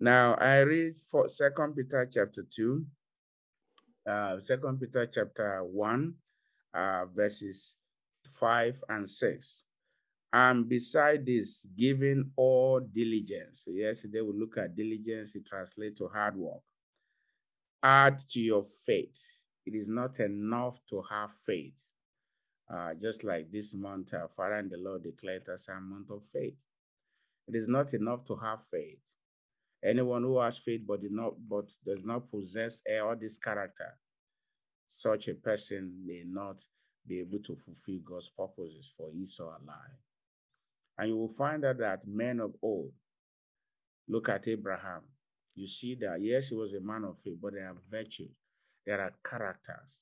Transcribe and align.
Now 0.00 0.34
I 0.34 0.60
read 0.60 0.96
for 0.96 1.28
Second 1.28 1.74
Peter 1.74 2.08
chapter 2.12 2.44
two, 2.48 2.86
uh, 4.08 4.40
Second 4.40 4.78
Peter 4.78 5.06
chapter 5.06 5.64
one, 5.64 6.14
uh, 6.72 7.06
verses 7.12 7.76
five 8.24 8.82
and 8.88 9.08
six. 9.08 9.64
And 10.32 10.68
beside 10.68 11.26
this, 11.26 11.66
giving 11.76 12.30
all 12.36 12.80
diligence. 12.80 13.62
So 13.64 13.72
yesterday 13.72 14.20
we 14.20 14.38
look 14.38 14.56
at 14.58 14.76
diligence, 14.76 15.34
it 15.34 15.46
translates 15.46 15.98
to 15.98 16.08
hard 16.08 16.36
work. 16.36 16.60
Add 17.82 18.20
to 18.28 18.40
your 18.40 18.64
faith. 18.86 19.18
It 19.66 19.74
is 19.74 19.88
not 19.88 20.20
enough 20.20 20.78
to 20.90 21.02
have 21.10 21.30
faith. 21.44 21.80
Uh, 22.72 22.92
just 23.00 23.24
like 23.24 23.50
this 23.50 23.74
month, 23.74 24.12
our 24.12 24.28
Father 24.36 24.56
and 24.56 24.70
the 24.70 24.76
Lord 24.76 25.02
declared 25.02 25.48
us 25.48 25.68
a 25.68 25.80
month 25.80 26.10
of 26.10 26.22
faith. 26.32 26.58
It 27.48 27.54
is 27.56 27.66
not 27.66 27.94
enough 27.94 28.24
to 28.26 28.36
have 28.36 28.60
faith. 28.70 28.98
Anyone 29.84 30.22
who 30.22 30.38
has 30.40 30.58
faith 30.58 30.82
but 30.86 31.00
did 31.00 31.12
not 31.12 31.34
but 31.48 31.66
does 31.86 32.04
not 32.04 32.30
possess 32.30 32.82
eh, 32.88 32.98
all 32.98 33.16
this 33.16 33.38
character, 33.38 33.96
such 34.86 35.28
a 35.28 35.34
person 35.34 35.92
may 36.04 36.22
not 36.26 36.56
be 37.06 37.20
able 37.20 37.38
to 37.38 37.56
fulfill 37.56 38.00
God's 38.04 38.30
purposes 38.36 38.92
for 38.96 39.10
his 39.12 39.38
or 39.38 39.52
her 39.52 39.58
life. 39.66 40.00
And 40.98 41.08
you 41.10 41.16
will 41.16 41.28
find 41.28 41.64
out 41.64 41.78
that 41.78 42.06
men 42.06 42.40
of 42.40 42.54
old, 42.60 42.92
look 44.08 44.28
at 44.28 44.48
Abraham, 44.48 45.02
you 45.54 45.68
see 45.68 45.94
that 45.96 46.20
yes, 46.20 46.48
he 46.48 46.54
was 46.56 46.74
a 46.74 46.80
man 46.80 47.04
of 47.04 47.16
faith, 47.24 47.38
but 47.40 47.52
there 47.54 47.68
are 47.68 47.76
virtues, 47.90 48.34
there 48.84 49.00
are 49.00 49.12
characters, 49.28 50.00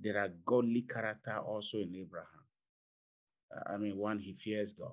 there 0.00 0.18
are 0.18 0.30
godly 0.46 0.82
character 0.82 1.36
also 1.38 1.78
in 1.78 1.94
Abraham. 1.96 2.44
I 3.66 3.76
mean, 3.78 3.96
one, 3.96 4.18
he 4.18 4.34
fears 4.34 4.72
God. 4.72 4.92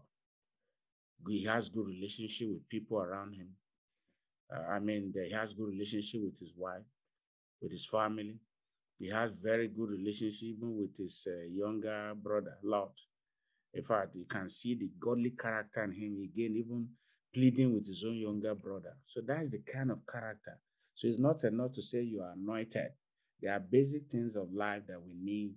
He 1.27 1.43
has 1.45 1.69
good 1.69 1.87
relationship 1.87 2.49
with 2.49 2.69
people 2.69 2.99
around 2.99 3.33
him. 3.33 3.49
Uh, 4.53 4.71
I 4.71 4.79
mean, 4.79 5.13
he 5.13 5.33
has 5.33 5.53
good 5.53 5.69
relationship 5.69 6.21
with 6.23 6.37
his 6.39 6.53
wife, 6.55 6.83
with 7.61 7.71
his 7.71 7.85
family. 7.85 8.37
He 8.99 9.09
has 9.09 9.31
very 9.41 9.67
good 9.67 9.89
relationship 9.89 10.43
even 10.43 10.77
with 10.77 10.95
his 10.97 11.27
uh, 11.27 11.45
younger 11.51 12.13
brother, 12.15 12.57
Lot. 12.63 12.93
In 13.73 13.83
fact, 13.83 14.15
you 14.15 14.25
can 14.29 14.49
see 14.49 14.75
the 14.75 14.89
godly 14.99 15.31
character 15.31 15.83
in 15.83 15.91
him 15.91 16.17
again, 16.23 16.55
even 16.55 16.87
pleading 17.33 17.73
with 17.73 17.85
his 17.87 18.03
own 18.07 18.15
younger 18.15 18.55
brother. 18.55 18.95
So 19.07 19.21
that's 19.25 19.49
the 19.49 19.59
kind 19.71 19.91
of 19.91 19.99
character. 20.09 20.57
So 20.95 21.07
it's 21.07 21.19
not 21.19 21.43
enough 21.43 21.73
to 21.73 21.81
say 21.81 22.01
you 22.01 22.21
are 22.21 22.31
anointed. 22.31 22.91
There 23.41 23.51
are 23.51 23.59
basic 23.59 24.03
things 24.09 24.37
of 24.37 24.53
life 24.53 24.83
that 24.87 25.01
we 25.01 25.13
need 25.21 25.55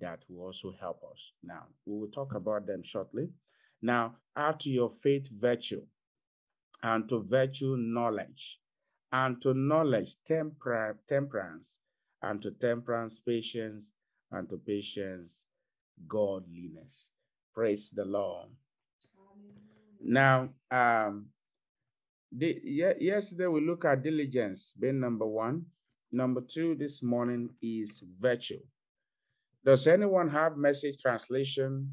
that 0.00 0.20
will 0.28 0.46
also 0.46 0.72
help 0.80 1.02
us. 1.04 1.18
Now, 1.44 1.66
we 1.86 1.96
will 1.98 2.08
talk 2.08 2.34
about 2.34 2.66
them 2.66 2.82
shortly. 2.82 3.28
Now, 3.80 4.16
add 4.36 4.58
to 4.60 4.70
your 4.70 4.90
faith 4.90 5.28
virtue, 5.30 5.82
and 6.82 7.08
to 7.08 7.22
virtue 7.28 7.76
knowledge, 7.76 8.58
and 9.12 9.40
to 9.42 9.54
knowledge 9.54 10.16
temper- 10.26 10.98
temperance, 11.08 11.76
and 12.22 12.40
to 12.42 12.50
temperance 12.52 13.20
patience, 13.20 13.92
and 14.30 14.48
to 14.48 14.56
patience 14.58 15.44
godliness. 16.08 17.10
Praise 17.54 17.90
the 17.90 18.04
Lord. 18.04 18.48
Now, 20.02 20.48
um, 20.70 21.26
the, 22.32 22.58
yesterday 22.98 23.46
we 23.46 23.60
look 23.60 23.84
at 23.84 24.02
diligence 24.02 24.72
being 24.78 25.00
number 25.00 25.26
one. 25.26 25.66
Number 26.12 26.40
two 26.40 26.74
this 26.74 27.02
morning 27.02 27.50
is 27.60 28.02
virtue. 28.18 28.60
Does 29.64 29.86
anyone 29.86 30.28
have 30.30 30.56
message 30.56 31.02
translation 31.02 31.92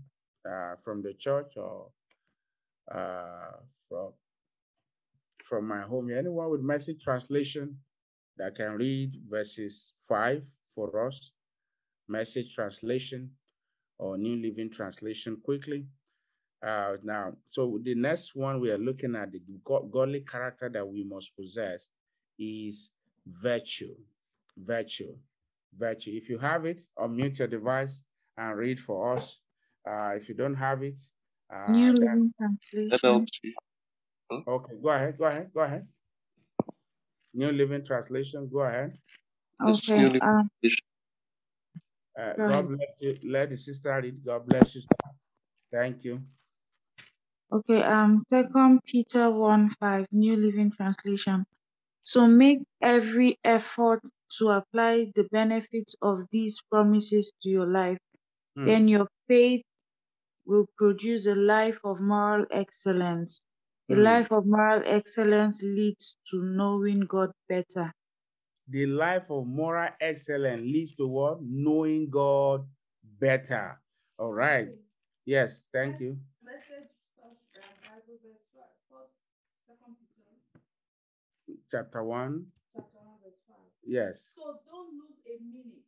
uh, 0.50 0.76
from 0.84 1.02
the 1.02 1.14
church 1.14 1.54
or 1.58 1.90
uh, 2.90 3.58
from 3.90 4.14
from 5.48 5.68
my 5.68 5.82
home? 5.82 6.10
Anyone 6.12 6.50
with 6.52 6.62
message 6.62 7.04
translation 7.04 7.78
that 8.38 8.56
can 8.56 8.74
read 8.74 9.16
verses 9.30 9.94
five 10.08 10.44
for 10.76 11.08
us? 11.08 11.32
Message 12.08 12.54
translation 12.56 13.32
or 14.00 14.18
New 14.18 14.42
Living 14.42 14.70
Translation 14.70 15.38
quickly. 15.44 15.86
Uh, 16.66 16.94
now, 17.04 17.34
so 17.50 17.80
the 17.84 17.96
next 17.96 18.36
one 18.36 18.60
we 18.60 18.72
are 18.72 18.78
looking 18.78 19.16
at 19.16 19.32
the 19.32 19.42
godly 19.92 20.22
character 20.22 20.70
that 20.70 20.88
we 20.88 21.04
must 21.04 21.36
possess 21.36 21.88
is 22.40 22.92
virtue. 23.26 23.94
Virtue. 24.58 25.16
Virtue. 25.78 26.12
If 26.14 26.30
you 26.30 26.40
have 26.40 26.66
it, 26.66 26.82
unmute 26.98 27.40
your 27.40 27.48
device 27.48 28.02
and 28.38 28.58
read 28.58 28.80
for 28.80 29.18
us. 29.18 29.40
Uh, 29.88 30.16
if 30.16 30.28
you 30.30 30.36
don't 30.36 30.56
have 30.56 30.84
it, 30.84 31.00
uh, 31.54 31.72
New 31.72 31.94
Living 31.94 32.34
Translation. 32.38 33.26
Okay, 34.32 34.74
go 34.82 34.90
ahead. 34.90 35.18
Go 35.18 35.26
ahead. 35.26 35.52
Go 35.54 35.62
ahead. 35.62 35.88
New 37.34 37.52
Living 37.52 37.84
Translation. 37.84 38.50
Go 38.52 38.62
ahead. 38.62 38.98
Okay. 39.62 40.20
Um, 40.20 40.50
uh, 42.20 42.34
God 42.34 42.68
bless 42.68 43.02
you. 43.02 43.18
Let 43.24 43.50
the 43.50 43.58
sister 43.58 44.00
read. 44.02 44.24
God 44.26 44.46
bless 44.48 44.76
you. 44.76 44.82
Thank 45.72 46.04
you. 46.04 46.22
Okay, 47.52 47.82
um, 47.82 48.24
Second 48.30 48.82
Peter 48.84 49.32
1 49.32 49.70
5, 49.80 50.08
New 50.12 50.36
Living 50.36 50.70
Translation. 50.70 51.46
So 52.04 52.28
make 52.28 52.60
every 52.82 53.38
effort 53.44 54.02
to 54.38 54.50
apply 54.50 55.12
the 55.16 55.24
benefits 55.32 55.96
of 56.02 56.26
these 56.32 56.62
promises 56.70 57.32
to 57.42 57.50
your 57.50 57.68
life. 57.68 58.00
Hmm. 58.56 58.66
Then 58.66 58.88
your 58.88 59.08
faith 59.28 59.64
will 60.46 60.66
produce 60.78 61.26
a 61.26 61.36
life 61.36 61.80
of 61.84 62.02
moral 62.02 62.46
excellence. 62.52 63.42
A 63.90 63.96
hmm. 63.96 64.02
life 64.02 64.32
of 64.32 64.46
moral 64.46 64.84
excellence 64.86 65.64
leads 65.64 66.18
to 66.30 66.44
knowing 66.44 67.02
God 67.02 67.32
better 67.48 67.94
the 68.68 68.86
life 68.86 69.32
of 69.32 69.48
moral 69.48 69.90
excellence 70.02 70.62
leads 70.62 70.94
to 70.96 71.08
what? 71.08 71.40
Knowing 71.42 72.10
God 72.10 72.68
better. 73.20 73.80
All 74.20 74.34
right. 74.34 74.68
Yes, 75.26 75.64
thank 75.72 76.00
you. 76.00 76.18
Chapter 81.72 82.04
1. 82.04 82.46
Chapter 82.76 83.00
1, 83.04 83.20
verse 83.24 83.40
5. 83.48 83.58
Yes. 83.88 84.32
So 84.36 84.60
don't 84.68 84.92
lose 84.96 85.20
a 85.28 85.36
minute 85.40 85.88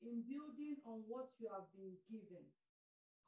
in 0.00 0.24
building 0.24 0.76
on 0.88 1.04
what 1.08 1.28
you 1.40 1.48
have 1.52 1.68
been 1.76 1.96
given, 2.08 2.44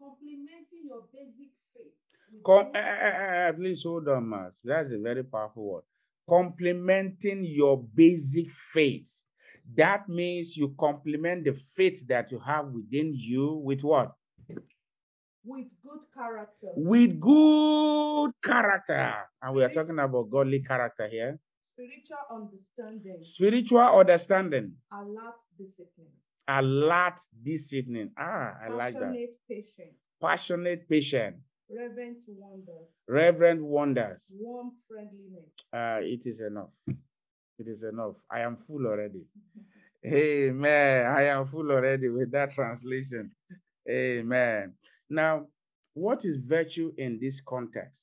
complementing 0.00 0.88
your 0.88 1.04
basic 1.12 1.52
faith. 1.76 2.09
Com- 2.44 2.72
uh, 2.74 2.78
uh, 2.78 3.48
uh, 3.48 3.52
please 3.52 3.82
hold 3.82 4.08
on, 4.08 4.28
Mass. 4.28 4.52
That's 4.64 4.92
a 4.92 4.98
very 4.98 5.24
powerful 5.24 5.64
word 5.64 5.82
complementing 6.30 7.44
your 7.44 7.82
basic 7.94 8.48
faith. 8.72 9.24
That 9.76 10.08
means 10.08 10.56
you 10.56 10.74
complement 10.78 11.44
the 11.44 11.54
faith 11.76 12.06
that 12.08 12.30
you 12.30 12.38
have 12.38 12.66
within 12.66 13.12
you 13.14 13.60
with 13.64 13.82
what? 13.82 14.12
With 15.44 15.66
good 15.82 16.00
character. 16.14 16.68
With 16.76 17.18
good 17.20 18.30
character. 18.44 19.14
And 19.42 19.54
we 19.54 19.64
are 19.64 19.72
talking 19.72 19.98
about 19.98 20.30
godly 20.30 20.62
character 20.62 21.08
here. 21.08 21.38
Spiritual 21.74 22.18
understanding. 22.30 23.22
Spiritual 23.22 23.80
understanding. 23.80 24.72
Alert 24.92 25.34
discipline. 25.58 26.12
Alert 26.46 27.20
discipline. 27.42 28.10
Ah, 28.18 28.52
I 28.64 28.68
like 28.68 28.94
that. 28.94 29.00
Passionate 29.00 29.30
patient. 29.48 29.92
Passionate 30.20 30.88
patient. 30.88 31.36
Reverent 31.72 32.18
wonders. 32.26 32.88
Reverent 33.08 33.64
wonders. 33.64 34.22
Warm 34.32 34.72
friendliness. 34.88 35.50
Uh, 35.72 36.00
it 36.02 36.26
is 36.26 36.40
enough. 36.40 36.70
It 37.58 37.68
is 37.68 37.84
enough. 37.84 38.14
I 38.30 38.40
am 38.40 38.56
full 38.66 38.86
already. 38.86 39.26
Amen. 40.06 41.06
I 41.06 41.24
am 41.26 41.46
full 41.46 41.70
already 41.70 42.08
with 42.08 42.32
that 42.32 42.52
translation. 42.52 43.30
Amen. 43.88 44.74
Now, 45.08 45.46
what 45.94 46.24
is 46.24 46.38
virtue 46.38 46.92
in 46.96 47.18
this 47.20 47.40
context? 47.40 48.00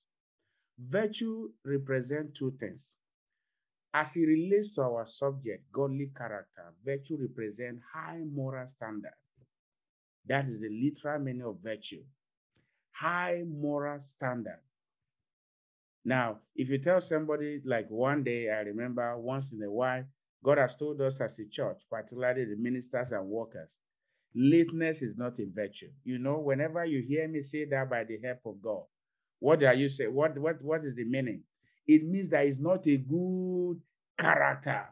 Virtue 0.79 1.49
represents 1.65 2.37
two 2.37 2.53
things. 2.59 2.95
As 3.93 4.15
it 4.15 4.27
relates 4.27 4.75
to 4.75 4.83
our 4.83 5.07
subject, 5.07 5.63
godly 5.73 6.11
character, 6.15 6.73
virtue 6.85 7.17
represents 7.19 7.81
high 7.93 8.21
moral 8.31 8.67
standard. 8.69 9.15
That 10.25 10.45
is 10.45 10.61
the 10.61 10.69
literal 10.69 11.19
meaning 11.19 11.47
of 11.47 11.57
virtue 11.63 12.03
high 12.99 13.43
moral 13.45 13.99
standard. 14.03 14.59
Now, 16.05 16.39
if 16.55 16.69
you 16.69 16.77
tell 16.77 17.01
somebody 17.01 17.61
like 17.65 17.89
one 17.89 18.23
day, 18.23 18.49
I 18.49 18.59
remember 18.61 19.17
once 19.17 19.51
in 19.51 19.61
a 19.61 19.69
while, 19.69 20.05
God 20.43 20.57
has 20.57 20.77
told 20.77 21.01
us 21.01 21.19
as 21.19 21.39
a 21.39 21.45
church, 21.47 21.81
particularly 21.89 22.45
the 22.45 22.55
ministers 22.55 23.11
and 23.11 23.27
workers, 23.27 23.69
lateness 24.33 25.01
is 25.01 25.17
not 25.17 25.39
a 25.39 25.45
virtue. 25.53 25.89
You 26.03 26.19
know, 26.19 26.39
whenever 26.39 26.85
you 26.85 27.01
hear 27.01 27.27
me 27.27 27.41
say 27.41 27.65
that 27.65 27.89
by 27.89 28.03
the 28.05 28.19
help 28.23 28.39
of 28.45 28.61
God, 28.61 28.83
what 29.39 29.61
are 29.63 29.73
you 29.73 29.89
say? 29.89 30.07
What 30.07 30.37
what 30.37 30.61
what 30.61 30.83
is 30.83 30.95
the 30.95 31.03
meaning? 31.03 31.43
It 31.85 32.03
means 32.05 32.29
that 32.31 32.45
it's 32.45 32.59
not 32.59 32.87
a 32.87 32.97
good 32.97 33.81
character. 34.17 34.85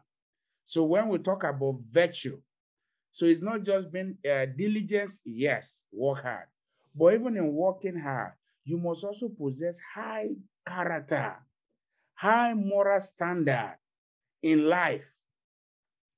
So 0.66 0.84
when 0.84 1.08
we 1.10 1.18
talk 1.20 1.44
about 1.44 1.80
virtue, 1.92 2.40
so 3.12 3.26
it's 3.26 3.42
not 3.42 3.64
just 3.64 3.92
being 3.92 4.18
uh, 4.30 4.46
diligence. 4.58 5.22
Yes, 5.26 5.84
work 5.92 6.22
hard. 6.24 6.48
But 6.96 7.14
even 7.14 7.38
in 7.38 7.54
working 7.54 8.00
hard, 8.00 8.32
you 8.64 8.78
must 8.78 9.04
also 9.04 9.30
possess 9.30 9.80
high 9.94 10.30
character. 10.66 11.36
high 12.16 12.54
moral 12.54 13.00
standard 13.00 13.76
in 14.42 14.68
life, 14.68 15.06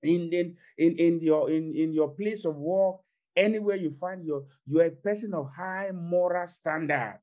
in, 0.03 0.29
in, 0.31 0.55
in, 0.77 0.95
in, 0.97 1.19
your, 1.21 1.49
in, 1.49 1.73
in 1.75 1.93
your 1.93 2.09
place 2.09 2.45
of 2.45 2.55
work, 2.55 2.97
anywhere 3.35 3.75
you 3.75 3.91
find 3.91 4.23
your, 4.25 4.43
you're 4.65 4.85
a 4.85 4.91
person 4.91 5.33
of 5.33 5.49
high 5.55 5.89
moral 5.93 6.47
standard. 6.47 7.19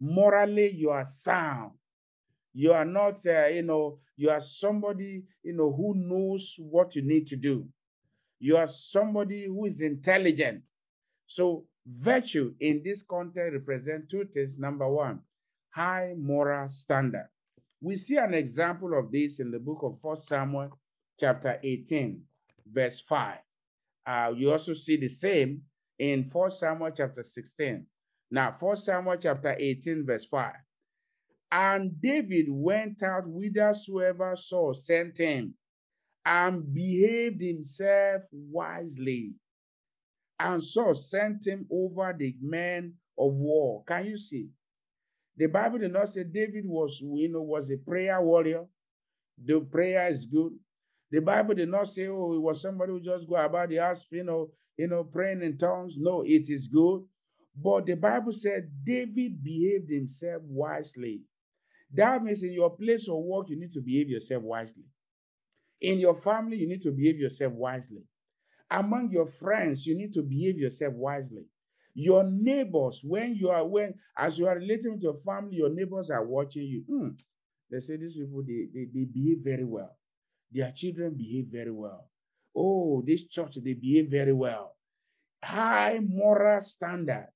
Morally, 0.00 0.72
you 0.72 0.90
are 0.90 1.04
sound. 1.04 1.72
You 2.52 2.72
are 2.72 2.84
not, 2.84 3.18
uh, 3.26 3.46
you 3.46 3.62
know, 3.62 3.98
you 4.16 4.30
are 4.30 4.40
somebody, 4.40 5.24
you 5.42 5.52
know, 5.52 5.72
who 5.72 5.94
knows 5.94 6.56
what 6.58 6.94
you 6.94 7.02
need 7.02 7.26
to 7.28 7.36
do. 7.36 7.66
You 8.38 8.56
are 8.56 8.68
somebody 8.68 9.46
who 9.46 9.66
is 9.66 9.80
intelligent. 9.80 10.62
So 11.26 11.64
virtue 11.86 12.54
in 12.60 12.82
this 12.84 13.02
context 13.02 13.52
represents 13.54 14.10
two 14.10 14.24
things. 14.24 14.58
Number 14.58 14.88
one, 14.88 15.20
high 15.70 16.14
moral 16.16 16.68
standard. 16.68 17.28
We 17.80 17.96
see 17.96 18.16
an 18.16 18.34
example 18.34 18.98
of 18.98 19.12
this 19.12 19.38
in 19.38 19.50
the 19.50 19.58
book 19.58 19.80
of 19.82 20.00
First 20.02 20.26
Samuel, 20.26 20.78
chapter 21.18 21.58
18, 21.62 22.20
verse 22.72 23.00
5. 23.00 23.38
Uh, 24.06 24.32
you 24.36 24.50
also 24.50 24.72
see 24.72 24.96
the 24.96 25.08
same 25.08 25.62
in 25.98 26.24
First 26.24 26.60
Samuel 26.60 26.90
chapter 26.96 27.22
16. 27.22 27.86
Now, 28.30 28.52
First 28.52 28.86
Samuel 28.86 29.16
chapter 29.16 29.54
18, 29.58 30.04
verse 30.06 30.26
5. 30.26 30.52
And 31.52 32.00
David 32.00 32.46
went 32.48 33.02
out 33.02 33.24
whithersoever 33.26 34.34
Saul 34.36 34.74
sent 34.74 35.18
him 35.18 35.54
and 36.24 36.72
behaved 36.74 37.40
himself 37.40 38.22
wisely. 38.32 39.34
And 40.38 40.62
Saul 40.62 40.94
sent 40.94 41.46
him 41.46 41.66
over 41.70 42.14
the 42.16 42.36
men 42.40 42.94
of 43.18 43.32
war. 43.32 43.82
Can 43.86 44.06
you 44.06 44.18
see? 44.18 44.48
The 45.36 45.46
Bible 45.46 45.78
did 45.78 45.92
not 45.92 46.08
say 46.08 46.24
David 46.24 46.64
was, 46.66 47.00
you 47.02 47.30
know, 47.30 47.42
was 47.42 47.70
a 47.70 47.76
prayer 47.76 48.20
warrior. 48.20 48.64
The 49.42 49.60
prayer 49.60 50.08
is 50.10 50.26
good. 50.26 50.52
The 51.10 51.20
Bible 51.20 51.54
did 51.54 51.68
not 51.68 51.88
say, 51.88 52.08
oh, 52.08 52.34
it 52.34 52.40
was 52.40 52.60
somebody 52.60 52.92
who 52.92 53.00
just 53.00 53.28
go 53.28 53.36
about 53.36 53.68
the 53.68 53.76
house, 53.76 54.06
you 54.10 54.24
know, 54.24 54.50
you 54.76 54.88
know, 54.88 55.04
praying 55.04 55.42
in 55.42 55.56
tongues. 55.56 55.96
No, 55.98 56.22
it 56.26 56.48
is 56.48 56.68
good. 56.68 57.04
But 57.54 57.86
the 57.86 57.94
Bible 57.94 58.32
said 58.32 58.70
David 58.84 59.42
behaved 59.42 59.90
himself 59.90 60.42
wisely. 60.44 61.22
That 61.92 62.22
means 62.22 62.42
in 62.42 62.52
your 62.52 62.76
place 62.76 63.08
of 63.08 63.16
work, 63.16 63.46
you 63.48 63.58
need 63.58 63.72
to 63.72 63.80
behave 63.80 64.08
yourself 64.08 64.42
wisely. 64.42 64.84
In 65.80 65.98
your 65.98 66.16
family, 66.16 66.56
you 66.56 66.68
need 66.68 66.82
to 66.82 66.90
behave 66.90 67.18
yourself 67.18 67.52
wisely. 67.52 68.02
Among 68.70 69.10
your 69.10 69.26
friends, 69.26 69.86
you 69.86 69.96
need 69.96 70.12
to 70.14 70.22
behave 70.22 70.58
yourself 70.58 70.94
wisely. 70.94 71.44
Your 71.94 72.24
neighbors, 72.24 73.00
when 73.02 73.34
you 73.36 73.48
are 73.48 73.66
when 73.66 73.94
as 74.18 74.38
you 74.38 74.46
are 74.46 74.56
relating 74.56 74.92
with 74.92 75.02
your 75.02 75.16
family, 75.18 75.56
your 75.56 75.70
neighbors 75.70 76.10
are 76.10 76.24
watching 76.24 76.64
you. 76.64 76.84
Hmm, 76.88 77.08
they 77.70 77.78
say 77.78 77.96
these 77.96 78.16
people 78.16 78.42
they, 78.46 78.66
they, 78.74 78.86
they 78.92 79.04
behave 79.04 79.38
very 79.42 79.64
well. 79.64 79.96
Their 80.52 80.72
children 80.72 81.14
behave 81.16 81.46
very 81.50 81.70
well. 81.70 82.10
Oh, 82.54 83.02
this 83.06 83.26
church, 83.26 83.56
they 83.62 83.74
behave 83.74 84.10
very 84.10 84.32
well. 84.32 84.76
High 85.42 86.00
moral 86.02 86.60
standard. 86.60 87.28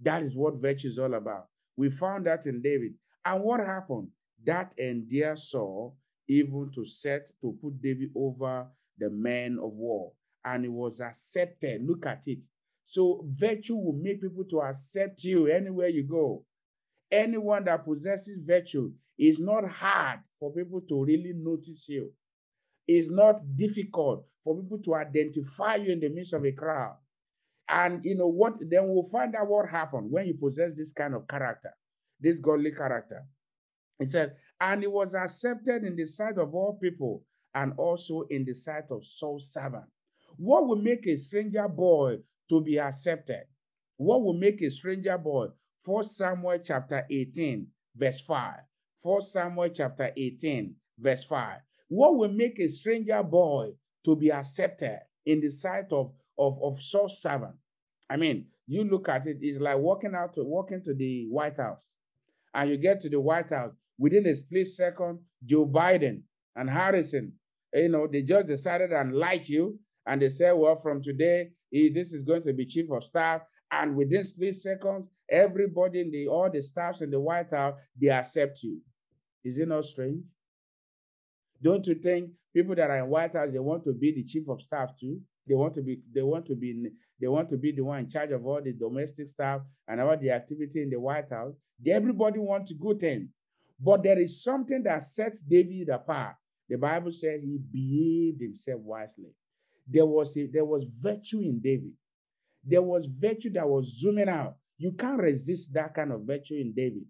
That 0.00 0.22
is 0.22 0.34
what 0.34 0.60
virtue 0.60 0.88
is 0.88 0.98
all 0.98 1.14
about. 1.14 1.46
We 1.76 1.90
found 1.90 2.26
that 2.26 2.46
in 2.46 2.62
David. 2.62 2.94
And 3.24 3.42
what 3.42 3.60
happened? 3.60 4.08
That 4.44 4.74
and 4.78 5.02
endeared 5.02 5.38
Saul 5.38 5.96
even 6.28 6.70
to 6.74 6.84
set 6.84 7.30
to 7.40 7.56
put 7.62 7.80
David 7.80 8.10
over 8.14 8.66
the 8.98 9.10
men 9.10 9.58
of 9.62 9.72
war. 9.72 10.12
And 10.44 10.64
it 10.64 10.72
was 10.72 11.00
accepted. 11.00 11.82
Look 11.86 12.06
at 12.06 12.22
it. 12.26 12.38
So 12.84 13.24
virtue 13.26 13.76
will 13.76 13.98
make 14.00 14.20
people 14.20 14.44
to 14.50 14.60
accept 14.60 15.24
you 15.24 15.46
anywhere 15.46 15.88
you 15.88 16.04
go. 16.04 16.44
Anyone 17.10 17.64
that 17.64 17.84
possesses 17.84 18.38
virtue 18.44 18.92
is 19.18 19.38
not 19.38 19.68
hard 19.68 20.20
for 20.38 20.52
people 20.52 20.82
to 20.88 21.04
really 21.04 21.32
notice 21.34 21.88
you. 21.88 22.10
It's 22.86 23.10
not 23.10 23.56
difficult 23.56 24.26
for 24.42 24.60
people 24.60 24.78
to 24.84 24.94
identify 24.96 25.76
you 25.76 25.92
in 25.92 26.00
the 26.00 26.10
midst 26.10 26.34
of 26.34 26.44
a 26.44 26.52
crowd. 26.52 26.96
And 27.68 28.04
you 28.04 28.16
know 28.16 28.28
what? 28.28 28.54
Then 28.60 28.88
we'll 28.88 29.04
find 29.04 29.34
out 29.34 29.48
what 29.48 29.70
happened 29.70 30.10
when 30.10 30.26
you 30.26 30.34
possess 30.34 30.76
this 30.76 30.92
kind 30.92 31.14
of 31.14 31.26
character 31.26 31.70
this 32.24 32.38
godly 32.38 32.72
character. 32.72 33.24
He 33.98 34.06
said, 34.06 34.34
and 34.60 34.82
it 34.82 34.90
was 34.90 35.14
accepted 35.14 35.84
in 35.84 35.94
the 35.94 36.06
sight 36.06 36.38
of 36.38 36.54
all 36.54 36.78
people 36.80 37.22
and 37.54 37.74
also 37.76 38.22
in 38.30 38.44
the 38.44 38.54
sight 38.54 38.84
of 38.90 39.06
Saul's 39.06 39.52
servant. 39.52 39.84
What 40.36 40.66
will 40.66 40.76
make 40.76 41.06
a 41.06 41.16
stranger 41.16 41.68
boy 41.68 42.18
to 42.48 42.60
be 42.60 42.78
accepted? 42.78 43.44
What 43.96 44.22
will 44.22 44.34
make 44.34 44.60
a 44.62 44.70
stranger 44.70 45.18
boy? 45.18 45.48
1 45.84 46.04
Samuel 46.04 46.58
chapter 46.62 47.06
18, 47.10 47.66
verse 47.96 48.20
5. 48.20 48.54
1 49.02 49.22
Samuel 49.22 49.68
chapter 49.68 50.10
18, 50.16 50.74
verse 50.98 51.24
5. 51.24 51.58
What 51.88 52.16
will 52.16 52.32
make 52.32 52.58
a 52.58 52.68
stranger 52.68 53.22
boy 53.22 53.72
to 54.04 54.16
be 54.16 54.32
accepted 54.32 54.98
in 55.26 55.40
the 55.40 55.50
sight 55.50 55.92
of, 55.92 56.12
of, 56.38 56.58
of 56.62 56.82
Saul's 56.82 57.20
servant? 57.20 57.54
I 58.08 58.16
mean, 58.16 58.46
you 58.66 58.84
look 58.84 59.08
at 59.08 59.26
it, 59.26 59.38
it's 59.40 59.60
like 59.60 59.78
walking 59.78 60.14
out 60.14 60.34
to 60.34 60.44
walking 60.44 60.82
to 60.84 60.94
the 60.94 61.26
White 61.28 61.58
House 61.58 61.86
and 62.54 62.70
you 62.70 62.76
get 62.76 63.00
to 63.00 63.08
the 63.08 63.20
White 63.20 63.50
House, 63.50 63.72
within 63.98 64.26
a 64.26 64.34
split 64.34 64.66
second, 64.66 65.18
Joe 65.44 65.66
Biden 65.66 66.22
and 66.56 66.70
Harrison, 66.70 67.32
you 67.72 67.88
know, 67.88 68.06
they 68.06 68.22
just 68.22 68.46
decided 68.46 68.92
and 68.92 69.14
like 69.14 69.48
you, 69.48 69.78
and 70.06 70.20
they 70.20 70.28
say, 70.28 70.52
well, 70.52 70.76
from 70.76 71.02
today, 71.02 71.50
this 71.72 72.12
is 72.12 72.22
going 72.22 72.42
to 72.44 72.52
be 72.52 72.66
chief 72.66 72.90
of 72.90 73.04
staff. 73.04 73.42
And 73.70 73.96
within 73.96 74.24
split 74.24 74.54
seconds, 74.54 75.08
everybody 75.28 76.00
in 76.00 76.10
the 76.10 76.28
all 76.28 76.50
the 76.50 76.62
staffs 76.62 77.00
in 77.00 77.10
the 77.10 77.18
White 77.18 77.50
House, 77.50 77.74
they 78.00 78.08
accept 78.08 78.62
you. 78.62 78.80
Is 79.42 79.58
it 79.58 79.68
not 79.68 79.84
strange? 79.84 80.22
Don't 81.62 81.86
you 81.86 81.94
think 81.94 82.30
people 82.54 82.74
that 82.74 82.90
are 82.90 82.98
in 82.98 83.08
White 83.08 83.34
House, 83.34 83.48
they 83.52 83.58
want 83.58 83.84
to 83.84 83.92
be 83.92 84.12
the 84.14 84.24
chief 84.24 84.48
of 84.48 84.62
staff 84.62 84.90
too? 84.98 85.20
They 85.48 85.54
want 85.54 85.74
to 85.74 85.82
be, 85.82 86.00
they 86.14 86.22
want 86.22 86.46
to 86.46 86.54
be, 86.54 86.88
they 87.20 87.26
want 87.26 87.48
to 87.50 87.56
be 87.56 87.72
the 87.72 87.82
one 87.82 88.00
in 88.00 88.10
charge 88.10 88.30
of 88.30 88.46
all 88.46 88.62
the 88.62 88.72
domestic 88.72 89.28
staff 89.28 89.62
and 89.88 90.00
all 90.00 90.16
the 90.16 90.30
activity 90.30 90.82
in 90.82 90.90
the 90.90 91.00
White 91.00 91.30
House. 91.30 91.54
Everybody 91.86 92.38
wants 92.38 92.72
good 92.72 93.00
thing. 93.00 93.30
But 93.80 94.02
there 94.02 94.18
is 94.18 94.42
something 94.42 94.82
that 94.84 95.02
sets 95.02 95.40
David 95.40 95.88
apart. 95.88 96.36
The 96.68 96.76
Bible 96.76 97.12
said 97.12 97.40
he 97.42 97.58
behaved 97.58 98.40
himself 98.40 98.80
wisely. 98.82 99.32
There 99.86 100.06
was 100.06 100.36
a, 100.36 100.46
there 100.46 100.64
was 100.64 100.86
virtue 100.98 101.40
in 101.40 101.60
David. 101.60 101.92
There 102.64 102.82
was 102.82 103.06
virtue 103.06 103.50
that 103.52 103.68
was 103.68 104.00
zooming 104.00 104.28
out. 104.28 104.56
You 104.78 104.92
can't 104.92 105.20
resist 105.20 105.72
that 105.74 105.94
kind 105.94 106.12
of 106.12 106.22
virtue 106.22 106.54
in 106.54 106.72
David. 106.74 107.04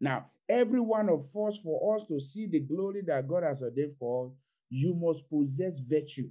Now, 0.00 0.26
every 0.48 0.80
one 0.80 1.08
of 1.08 1.24
us, 1.36 1.58
for 1.58 1.96
us 1.96 2.06
to 2.06 2.20
see 2.20 2.46
the 2.46 2.60
glory 2.60 3.02
that 3.06 3.26
God 3.26 3.42
has 3.42 3.62
ordained 3.62 3.96
for 3.98 4.26
us, 4.26 4.32
you 4.70 4.94
must 4.94 5.28
possess 5.28 5.78
virtue. 5.78 6.30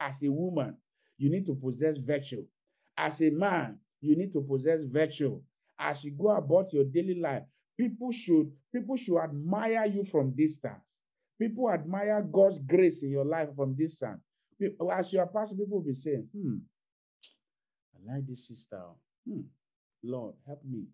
As 0.00 0.22
a 0.22 0.30
woman, 0.30 0.76
you 1.18 1.30
need 1.30 1.46
to 1.46 1.54
possess 1.54 1.96
virtue. 1.98 2.44
As 2.96 3.20
a 3.22 3.30
man, 3.30 3.78
you 4.00 4.16
need 4.16 4.32
to 4.32 4.40
possess 4.40 4.82
virtue. 4.84 5.40
As 5.78 6.04
you 6.04 6.12
go 6.12 6.30
about 6.30 6.72
your 6.72 6.84
daily 6.84 7.20
life, 7.20 7.42
people 7.78 8.10
should 8.10 8.50
people 8.74 8.96
should 8.96 9.18
admire 9.18 9.86
you 9.86 10.04
from 10.04 10.34
distance. 10.34 10.82
People 11.38 11.70
admire 11.70 12.22
God's 12.22 12.58
grace 12.58 13.02
in 13.02 13.10
your 13.10 13.24
life 13.24 13.48
from 13.54 13.74
distance. 13.74 14.20
As 14.92 15.12
you 15.12 15.20
are 15.20 15.26
passing, 15.26 15.58
people 15.58 15.78
will 15.78 15.84
be 15.84 15.94
saying, 15.94 16.28
"Hmm, 16.32 16.58
I 17.94 18.14
like 18.14 18.26
this 18.26 18.48
sister. 18.48 18.82
Hmm, 19.28 19.42
Lord, 20.02 20.34
help 20.46 20.64
me." 20.64 20.86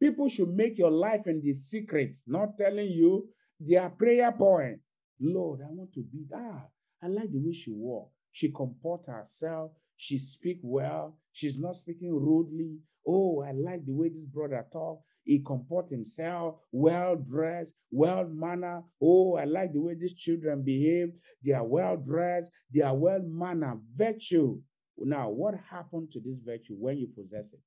People 0.00 0.28
should 0.28 0.48
make 0.48 0.78
your 0.78 0.90
life 0.90 1.26
in 1.26 1.40
the 1.40 1.52
secret, 1.52 2.16
not 2.26 2.58
telling 2.58 2.90
you 2.90 3.28
their 3.60 3.88
prayer 3.90 4.32
point. 4.32 4.80
Lord, 5.20 5.60
I 5.62 5.70
want 5.70 5.92
to 5.94 6.02
be 6.02 6.24
that. 6.30 6.70
I 7.00 7.06
like 7.06 7.30
the 7.30 7.38
way 7.38 7.52
she 7.52 7.70
walk. 7.72 8.10
She 8.32 8.50
comport 8.50 9.06
herself. 9.06 9.72
She 9.96 10.18
speak 10.18 10.58
well. 10.62 11.16
She's 11.32 11.58
not 11.58 11.76
speaking 11.76 12.12
rudely. 12.12 12.78
Oh, 13.06 13.42
I 13.42 13.52
like 13.52 13.84
the 13.86 13.92
way 13.92 14.08
this 14.08 14.24
brother 14.24 14.66
talk. 14.72 15.00
He 15.24 15.40
comport 15.40 15.90
himself, 15.90 16.56
well 16.72 17.16
dressed, 17.16 17.74
well 17.90 18.26
mannered. 18.28 18.84
Oh, 19.00 19.36
I 19.36 19.44
like 19.44 19.72
the 19.72 19.80
way 19.80 19.94
these 19.94 20.14
children 20.14 20.62
behave. 20.62 21.12
They 21.44 21.52
are 21.52 21.64
well 21.64 21.96
dressed. 21.96 22.50
They 22.72 22.82
are 22.82 22.94
well 22.94 23.20
mannered. 23.22 23.80
Virtue. 23.94 24.60
Now, 24.98 25.30
what 25.30 25.54
happened 25.70 26.10
to 26.12 26.20
this 26.20 26.38
virtue 26.44 26.74
when 26.78 26.98
you 26.98 27.08
possess 27.08 27.52
it? 27.52 27.60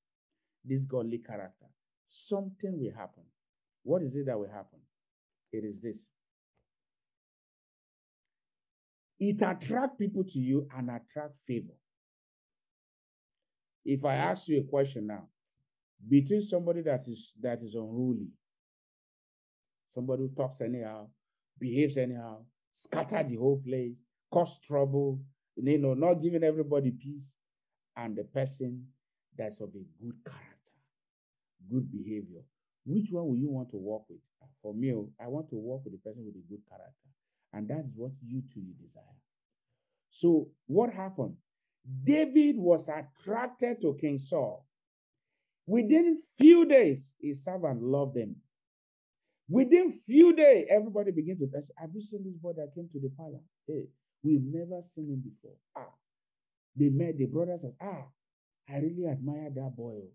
This 0.64 0.86
godly 0.86 1.20
character. 1.20 1.68
Something 2.08 2.80
will 2.80 2.94
happen. 2.94 3.24
What 3.84 4.02
is 4.02 4.16
it 4.16 4.26
that 4.26 4.38
will 4.38 4.52
happen? 4.52 4.80
It 5.52 5.64
is 5.64 5.82
this 5.82 6.10
it 9.20 9.42
attract 9.42 9.98
people 9.98 10.24
to 10.24 10.40
you 10.40 10.68
and 10.76 10.90
attract 10.90 11.36
favor. 11.48 11.74
If 13.86 14.04
I 14.04 14.16
ask 14.16 14.48
you 14.48 14.60
a 14.60 14.64
question 14.64 15.08
now, 15.08 15.28
between 16.08 16.42
somebody 16.42 16.82
that 16.82 17.08
is 17.08 17.34
that 17.42 17.62
is 17.62 17.76
unruly, 17.76 18.28
somebody 19.94 20.24
who 20.24 20.30
talks 20.36 20.62
anyhow, 20.62 21.08
behaves 21.60 21.98
anyhow, 21.98 22.44
scatter 22.72 23.24
the 23.24 23.36
whole 23.36 23.62
place, 23.66 23.96
cause 24.32 24.60
trouble, 24.60 25.22
you 25.56 25.78
know, 25.80 25.94
not 25.94 26.16
giving 26.16 26.44
everybody 26.44 26.92
peace, 26.92 27.38
and 27.96 28.16
the 28.16 28.24
person 28.24 28.86
that's 29.38 29.60
of 29.62 29.70
a 29.70 29.84
good 30.04 30.16
character, 30.26 30.78
good 31.70 31.92
behavior, 31.92 32.42
Which 32.86 33.08
one 33.12 33.28
will 33.28 33.38
you 33.38 33.50
want 33.50 33.70
to 33.72 33.78
work 33.78 34.04
with? 34.10 34.20
Ah, 34.42 34.48
for 34.62 34.74
me, 34.74 34.94
oh, 34.94 35.12
I 35.20 35.28
want 35.28 35.50
to 35.50 35.56
work 35.56 35.84
with 35.84 35.94
the 35.94 36.00
person 36.00 36.26
with 36.26 36.36
a 36.36 36.46
good 36.50 36.62
character. 36.70 37.10
And 37.54 37.68
that's 37.68 37.88
what 37.96 38.12
you 38.26 38.44
too 38.54 38.62
desire. 38.82 39.04
So 40.10 40.50
what 40.68 40.92
happened? 40.94 41.36
David 42.04 42.58
was 42.58 42.90
attracted 42.90 43.82
to 43.82 43.98
King 44.00 44.20
Saul. 44.20 44.65
Within 45.68 46.20
few 46.38 46.66
days, 46.66 47.14
his 47.20 47.44
servant 47.44 47.82
loved 47.82 48.18
him. 48.18 48.36
Within 49.50 50.00
few 50.06 50.34
days, 50.36 50.68
everybody 50.70 51.12
began 51.12 51.38
to 51.38 51.50
ask, 51.58 51.72
Have 51.78 51.92
you 51.94 52.02
seen 52.02 52.24
this 52.24 52.36
boy 52.36 52.54
that 52.58 52.74
came 52.76 52.90
to 52.94 53.00
the 53.00 53.10
palace? 53.18 53.42
Hey, 53.68 53.86
we've 54.24 54.44
never 54.44 54.82
seen 54.84 55.10
him 55.10 55.22
before. 55.24 55.58
Ah. 55.76 55.94
They 56.76 56.90
met 56.90 57.18
the 57.18 57.26
brothers 57.26 57.62
said, 57.62 57.74
Ah, 57.82 58.06
I 58.70 58.78
really 58.78 59.08
admire 59.08 59.50
that 59.56 59.76
boy. 59.76 59.94
Oh. 59.96 60.12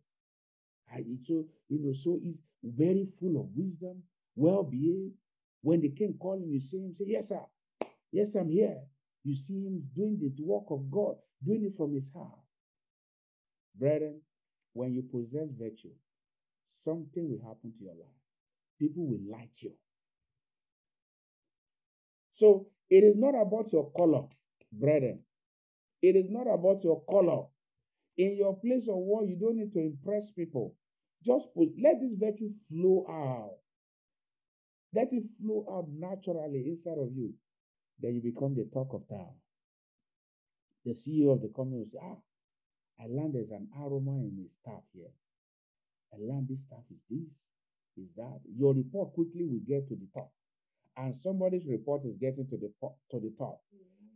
I, 0.92 1.04
so, 1.22 1.46
you 1.68 1.78
know, 1.80 1.92
so 1.92 2.18
he's 2.22 2.42
very 2.62 3.06
full 3.18 3.40
of 3.40 3.46
wisdom, 3.56 4.02
well 4.34 4.64
behaved. 4.64 5.14
When 5.62 5.80
the 5.80 5.90
king 5.90 6.16
called 6.18 6.42
him, 6.42 6.50
you 6.50 6.60
see 6.60 6.78
him 6.78 6.94
say, 6.94 7.04
Yes, 7.06 7.28
sir. 7.28 7.40
Yes, 8.12 8.34
I'm 8.34 8.50
here. 8.50 8.78
You 9.24 9.34
see 9.34 9.64
him 9.64 9.84
doing 9.94 10.18
the 10.18 10.32
work 10.42 10.64
of 10.70 10.90
God, 10.90 11.16
doing 11.44 11.64
it 11.64 11.76
from 11.76 11.94
his 11.94 12.10
heart. 12.12 12.38
Brethren, 13.78 14.20
when 14.72 14.92
you 14.92 15.02
possess 15.02 15.48
virtue, 15.58 15.92
something 16.66 17.28
will 17.28 17.46
happen 17.46 17.72
to 17.78 17.84
your 17.84 17.94
life. 17.94 18.20
People 18.78 19.06
will 19.06 19.20
like 19.30 19.50
you. 19.58 19.72
So 22.30 22.68
it 22.88 23.04
is 23.04 23.16
not 23.16 23.34
about 23.34 23.72
your 23.72 23.90
color, 23.96 24.22
brethren. 24.72 25.20
It 26.02 26.16
is 26.16 26.30
not 26.30 26.46
about 26.46 26.82
your 26.82 27.02
color. 27.10 27.44
In 28.16 28.36
your 28.36 28.58
place 28.58 28.88
of 28.88 28.96
work, 28.96 29.26
you 29.28 29.36
don't 29.36 29.56
need 29.56 29.72
to 29.72 29.80
impress 29.80 30.30
people. 30.30 30.74
Just 31.24 31.46
put, 31.54 31.68
let 31.82 32.00
this 32.00 32.14
virtue 32.18 32.50
flow 32.68 33.04
out. 33.08 33.56
Let 34.94 35.12
it 35.12 35.24
flow 35.40 35.66
out 35.70 35.86
naturally 35.90 36.64
inside 36.66 36.98
of 36.98 37.12
you. 37.14 37.34
Then 38.00 38.14
you 38.14 38.22
become 38.22 38.54
the 38.54 38.64
talk 38.72 38.88
of 38.92 39.06
town. 39.08 39.34
The 40.84 40.92
CEO 40.92 41.32
of 41.34 41.42
the 41.42 41.48
company 41.48 41.78
will 41.78 41.90
say, 41.92 41.98
Ah, 42.02 42.16
I 43.00 43.06
learned 43.08 43.34
there's 43.34 43.50
an 43.50 43.68
aroma 43.80 44.12
in 44.20 44.36
the 44.36 44.48
staff 44.48 44.82
here. 44.92 45.10
I 46.12 46.16
learned 46.20 46.48
this 46.48 46.62
staff 46.62 46.84
is 46.90 47.00
this, 47.08 47.40
is 47.96 48.10
that. 48.16 48.40
Your 48.58 48.74
report 48.74 49.14
quickly 49.14 49.46
will 49.46 49.64
get 49.66 49.88
to 49.88 49.94
the 49.94 50.08
top. 50.12 50.30
And 50.96 51.16
somebody's 51.16 51.66
report 51.66 52.04
is 52.04 52.16
getting 52.20 52.46
to 52.48 52.56
the, 52.56 52.70
to 53.10 53.20
the 53.20 53.32
top. 53.38 53.60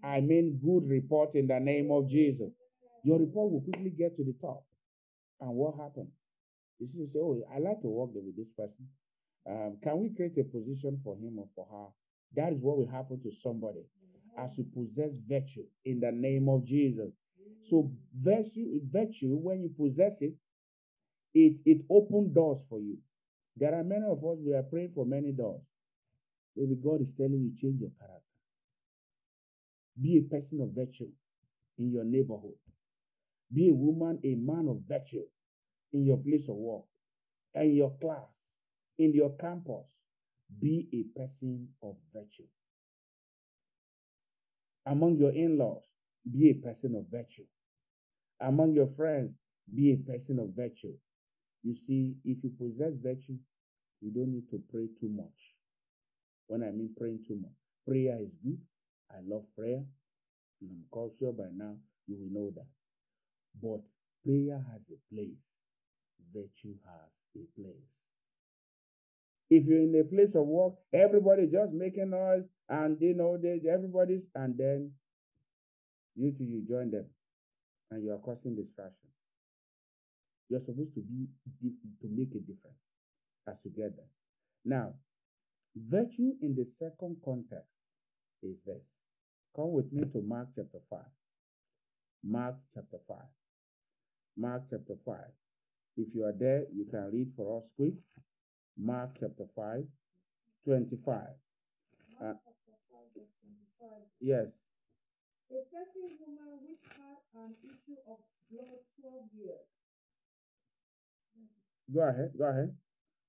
I 0.02 0.20
mean, 0.20 0.60
good 0.62 0.88
report 0.88 1.34
in 1.34 1.46
the 1.46 1.58
name 1.58 1.90
of 1.90 2.08
Jesus. 2.08 2.52
Your 3.04 3.18
report 3.18 3.52
will 3.52 3.62
quickly 3.62 3.90
get 3.90 4.16
to 4.16 4.24
the 4.24 4.34
top. 4.40 4.64
And 5.40 5.50
what 5.54 5.76
happened? 5.76 6.08
You 6.78 6.86
see, 6.86 7.06
say, 7.06 7.20
oh, 7.20 7.40
I 7.54 7.58
like 7.58 7.80
to 7.82 7.88
work 7.88 8.10
with 8.14 8.36
this 8.36 8.50
person. 8.56 8.88
Um, 9.48 9.78
can 9.82 9.98
we 10.00 10.10
create 10.10 10.36
a 10.38 10.44
position 10.44 11.00
for 11.02 11.16
him 11.16 11.38
or 11.38 11.48
for 11.54 11.66
her? 11.70 11.86
That 12.36 12.52
is 12.52 12.60
what 12.60 12.78
will 12.78 12.88
happen 12.88 13.22
to 13.22 13.32
somebody 13.32 13.84
as 14.36 14.58
you 14.58 14.64
possess 14.74 15.12
virtue 15.28 15.64
in 15.84 16.00
the 16.00 16.10
name 16.10 16.48
of 16.48 16.64
Jesus. 16.64 17.12
So 17.68 17.90
virtue, 18.14 18.80
virtue, 18.90 19.36
when 19.36 19.62
you 19.62 19.70
possess 19.76 20.22
it, 20.22 20.34
it 21.34 21.60
it 21.64 21.84
opens 21.90 22.34
doors 22.34 22.62
for 22.68 22.80
you. 22.80 22.98
There 23.56 23.74
are 23.74 23.84
many 23.84 24.04
of 24.06 24.18
us 24.24 24.38
we 24.44 24.54
are 24.54 24.62
praying 24.62 24.92
for 24.94 25.06
many 25.06 25.32
doors. 25.32 25.62
Maybe 26.56 26.76
God 26.76 27.00
is 27.00 27.14
telling 27.14 27.40
you 27.40 27.52
change 27.56 27.80
your 27.80 27.90
character. 27.98 28.22
Be 30.00 30.18
a 30.18 30.22
person 30.22 30.60
of 30.60 30.70
virtue 30.74 31.10
in 31.78 31.90
your 31.92 32.04
neighborhood. 32.04 32.54
Be 33.52 33.70
a 33.70 33.74
woman, 33.74 34.18
a 34.24 34.34
man 34.34 34.68
of 34.68 34.82
virtue 34.88 35.24
in 35.92 36.04
your 36.04 36.18
place 36.18 36.48
of 36.48 36.56
work, 36.56 36.84
in 37.54 37.74
your 37.74 37.96
class, 38.00 38.56
in 38.98 39.12
your 39.14 39.36
campus. 39.36 39.86
Be 40.60 40.88
a 40.92 41.18
person 41.18 41.68
of 41.82 41.96
virtue. 42.12 42.46
Among 44.86 45.16
your 45.16 45.32
in 45.32 45.58
laws, 45.58 45.84
be 46.30 46.50
a 46.50 46.54
person 46.54 46.94
of 46.94 47.06
virtue. 47.10 47.44
Among 48.40 48.74
your 48.74 48.88
friends, 48.96 49.32
be 49.74 49.92
a 49.92 49.96
person 49.96 50.38
of 50.38 50.50
virtue. 50.56 50.94
You 51.62 51.74
see, 51.74 52.14
if 52.24 52.44
you 52.44 52.50
possess 52.58 52.92
virtue, 53.02 53.38
you 54.00 54.10
don't 54.10 54.32
need 54.32 54.50
to 54.50 54.62
pray 54.70 54.88
too 55.00 55.08
much. 55.08 55.54
When 56.46 56.62
I 56.62 56.70
mean 56.70 56.94
praying 56.96 57.24
too 57.26 57.36
much, 57.40 57.52
prayer 57.88 58.18
is 58.20 58.34
good. 58.44 58.58
I 59.10 59.20
love 59.26 59.44
prayer, 59.56 59.82
and 60.60 60.70
I'm 60.70 60.84
quite 60.90 61.10
sure 61.18 61.32
by 61.32 61.48
now 61.54 61.76
you 62.06 62.16
will 62.18 62.30
know 62.42 62.50
that. 62.54 62.66
But 63.62 63.82
prayer 64.24 64.62
has 64.72 64.82
a 64.90 65.14
place, 65.14 65.40
virtue 66.34 66.74
has 66.86 67.12
a 67.36 67.60
place. 67.60 67.92
If 69.50 69.66
you're 69.66 69.82
in 69.82 69.94
a 70.00 70.04
place 70.04 70.34
of 70.34 70.46
work, 70.46 70.74
everybody 70.92 71.46
just 71.46 71.72
making 71.72 72.10
noise, 72.10 72.44
and 72.68 73.00
you 73.00 73.14
know 73.14 73.38
they, 73.38 73.60
everybody's, 73.70 74.26
and 74.34 74.56
then 74.58 74.92
you 76.16 76.32
two 76.32 76.44
you 76.44 76.64
join 76.68 76.90
them, 76.90 77.06
and 77.90 78.02
you 78.02 78.12
are 78.12 78.18
causing 78.18 78.54
distraction. 78.56 79.08
You're 80.48 80.60
supposed 80.60 80.94
to 80.94 81.00
be 81.00 81.26
to 82.02 82.08
make 82.08 82.30
a 82.34 82.40
difference 82.40 82.82
as 83.48 83.58
you 83.64 83.70
get 83.70 83.96
there. 83.96 84.06
Now, 84.64 84.94
virtue 85.76 86.32
in 86.42 86.54
the 86.54 86.64
second 86.64 87.16
context 87.24 87.72
is 88.42 88.56
this. 88.66 88.82
Come 89.56 89.72
with 89.72 89.92
me 89.92 90.04
to 90.12 90.22
Mark 90.22 90.48
chapter 90.54 90.78
5. 90.90 90.98
Mark 92.24 92.56
chapter 92.74 92.98
5. 93.08 93.16
Mark 94.36 94.62
chapter 94.70 94.94
5. 95.04 95.16
If 95.96 96.08
you 96.14 96.24
are 96.24 96.34
there, 96.38 96.64
you 96.74 96.86
can 96.90 97.10
read 97.12 97.28
for 97.36 97.58
us 97.58 97.68
quick. 97.76 97.94
Mark 98.76 99.10
chapter 99.20 99.44
5, 99.54 99.84
25. 100.64 101.18
Uh, 102.20 102.32
yes. 104.20 104.46
A 105.54 105.62
certain 105.70 106.10
woman 106.18 106.66
which 106.66 106.82
had 106.98 107.22
an 107.38 107.54
issue 107.62 107.94
of 108.10 108.18
blood 108.50 108.82
12 108.98 109.38
years. 109.38 109.70
Go 111.94 112.02
ahead, 112.10 112.34
go 112.34 112.50
ahead. 112.50 112.74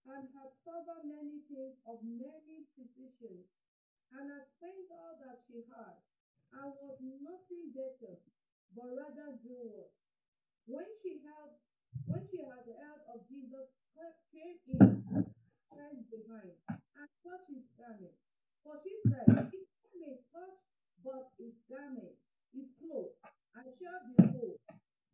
And 0.10 0.26
had 0.34 0.50
suffered 0.66 1.06
many 1.06 1.46
things 1.46 1.78
of 1.86 2.02
many 2.02 2.66
physicians, 2.74 3.46
and 4.10 4.26
had 4.26 4.46
spent 4.58 4.90
all 4.90 5.22
that 5.22 5.46
she 5.46 5.70
had, 5.70 6.02
and 6.58 6.74
was 6.82 6.98
nothing 7.22 7.70
better, 7.78 8.18
but 8.74 8.90
rather 8.90 9.38
grew 9.46 9.86
worse. 9.86 9.94
When 10.66 10.90
she 11.06 11.22
held, 11.22 11.62
when 12.10 12.26
she 12.34 12.42
had 12.42 12.66
heard 12.66 13.02
of 13.06 13.22
Jesus, 13.30 13.70
came 14.34 14.58
in 14.66 15.06
hands 15.06 16.06
behind 16.10 16.58
and 16.74 17.10
touched 17.22 17.54
his 17.54 17.70
garment. 17.78 18.18
For 18.66 18.82
she 18.82 18.98
said, 19.14 19.30
If 19.30 19.70
I 19.70 19.94
may 19.94 20.18
touch 20.34 20.65
but 21.06 21.30
his 21.38 21.54
garment, 21.70 22.18
his 22.50 22.66
clothes, 22.82 23.14
I 23.54 23.70
shall 23.78 24.02
be 24.10 24.18
whole. 24.34 24.58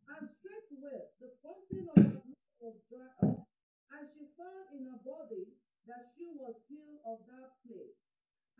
And 0.08 0.24
straightway 0.40 1.12
the 1.20 1.30
fountain 1.44 1.86
of 1.92 1.96
her 2.00 2.24
mouth 2.24 2.56
was 2.58 2.80
dried 2.88 3.20
up, 3.20 3.44
and 3.92 4.04
she 4.16 4.24
found 4.40 4.72
in 4.72 4.88
her 4.88 5.00
body 5.04 5.52
that 5.84 6.16
she 6.16 6.32
was 6.32 6.56
healed 6.66 7.04
of 7.04 7.20
that 7.28 7.60
plague. 7.68 7.96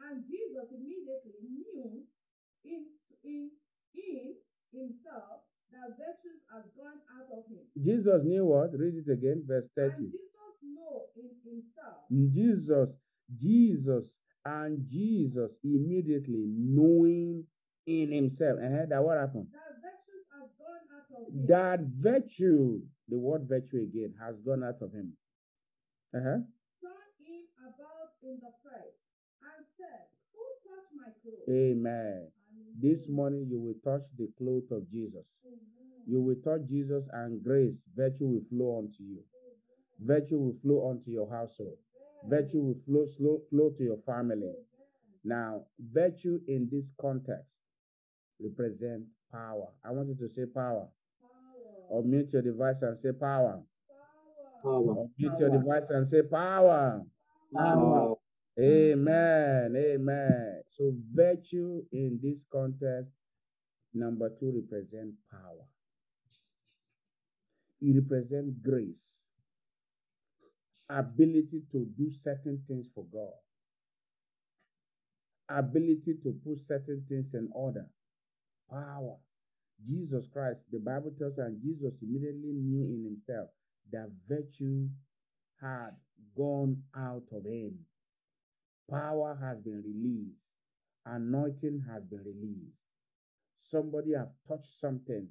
And 0.04 0.28
Jesus 0.28 0.68
immediately 0.76 1.40
knew 1.40 2.04
in, 2.68 2.84
in, 3.24 3.50
in 3.96 4.36
himself 4.72 5.48
that 5.72 5.96
virtue 5.96 6.36
has 6.52 6.68
gone 6.76 7.00
out 7.16 7.28
of 7.32 7.48
him. 7.48 7.64
Jesus 7.80 8.20
knew 8.24 8.44
what? 8.44 8.76
Read 8.76 9.00
it 9.00 9.08
again, 9.10 9.44
verse 9.48 9.68
30. 9.76 9.92
And 9.96 10.12
Jesus 10.12 10.56
know 10.62 11.08
in 11.16 11.32
himself 11.44 12.04
Jesus, 12.10 12.90
Jesus, 13.32 14.04
and 14.44 14.87
Jesus 14.90 15.52
immediately 15.64 16.44
knowing 16.46 17.44
in 17.87 18.12
himself. 18.12 18.58
Uh-huh, 18.58 18.87
that 18.88 19.02
what 19.02 19.18
happened? 19.18 19.49
that 19.52 19.70
virtue 19.82 20.22
gone 20.58 20.87
out 20.92 21.08
of 21.11 21.34
him. 21.34 21.46
That 21.49 21.80
virtue, 22.00 22.80
the 23.08 23.18
word 23.18 23.49
virtue 23.49 23.82
again, 23.82 24.14
has 24.20 24.37
gone 24.44 24.64
out 24.64 24.82
of 24.82 24.92
him. 24.92 25.12
Uh-huh. 26.14 26.42
him 27.25 27.44
about 27.58 28.12
in 28.22 28.38
the 28.42 28.52
press 28.62 28.92
and 29.42 29.64
said, 29.76 30.06
Who 30.34 30.44
touched 30.66 30.92
my 30.94 31.11
clothes? 31.22 31.49
Amen. 31.49 32.28
This 32.80 33.08
morning 33.08 33.46
you 33.50 33.61
will 33.61 33.78
touch 33.84 34.06
the 34.18 34.28
clothes 34.38 34.70
of 34.70 34.90
Jesus. 34.90 35.25
You 36.06 36.20
will 36.20 36.37
touch 36.44 36.68
Jesus 36.68 37.04
and 37.12 37.42
grace, 37.42 37.75
virtue 37.96 38.26
will 38.26 38.44
flow 38.50 38.78
unto 38.78 39.02
you. 39.02 39.22
Virtue 40.00 40.38
will 40.38 40.56
flow 40.62 40.90
onto 40.90 41.11
your 41.11 41.30
household. 41.30 41.78
Virtue 42.29 42.61
will 42.61 42.76
flow, 42.87 43.07
slow, 43.17 43.41
flow 43.50 43.71
to 43.71 43.83
your 43.83 43.99
family. 44.07 44.52
Now, 45.25 45.62
virtue 45.93 46.41
in 46.49 46.69
this 46.71 46.93
context 47.00 47.50
represent 48.41 49.05
power. 49.31 49.69
I 49.85 49.91
want 49.91 50.09
you 50.09 50.17
to 50.17 50.29
say 50.29 50.47
power. 50.47 50.87
Or 51.88 52.02
mute 52.02 52.33
your 52.33 52.43
device 52.43 52.83
and 52.83 52.99
say 52.99 53.12
power. 53.12 53.61
Or 54.64 55.09
mute 55.19 55.33
your 55.38 55.50
device 55.50 55.91
and 55.91 56.07
say 56.07 56.23
power. 56.23 57.02
Power. 57.55 58.14
Amen. 58.59 59.75
Amen. 59.76 60.62
So 60.71 60.93
virtue 61.12 61.83
in 61.93 62.19
this 62.23 62.45
context, 62.52 63.12
number 63.95 64.31
two, 64.41 64.62
represent 64.62 65.12
power. 65.31 65.67
It 67.81 67.95
represents 67.97 68.55
grace. 68.62 69.22
Ability 70.99 71.62
to 71.72 71.87
do 71.99 72.11
certain 72.22 72.62
things 72.68 72.87
for 72.94 73.04
God, 73.12 73.56
ability 75.58 76.16
to 76.25 76.34
put 76.44 76.58
certain 76.68 77.04
things 77.08 77.34
in 77.34 77.49
order, 77.54 77.87
power. 78.70 79.16
Jesus 79.88 80.26
Christ, 80.32 80.61
the 80.72 80.78
Bible 80.78 81.12
tells 81.18 81.38
us, 81.38 81.46
and 81.46 81.62
Jesus 81.62 81.94
immediately 82.02 82.52
knew 82.52 82.84
in 82.84 83.04
himself 83.04 83.50
that 83.92 84.11
virtue 84.28 84.88
had 85.61 85.90
gone 86.37 86.82
out 86.96 87.25
of 87.32 87.44
him. 87.44 87.78
Power 88.90 89.38
has 89.42 89.58
been 89.61 89.82
released. 89.84 90.38
Anointing 91.06 91.84
has 91.90 92.04
been 92.04 92.25
released. 92.25 92.76
Somebody 93.70 94.14
have 94.14 94.30
touched 94.49 94.80
something 94.80 95.28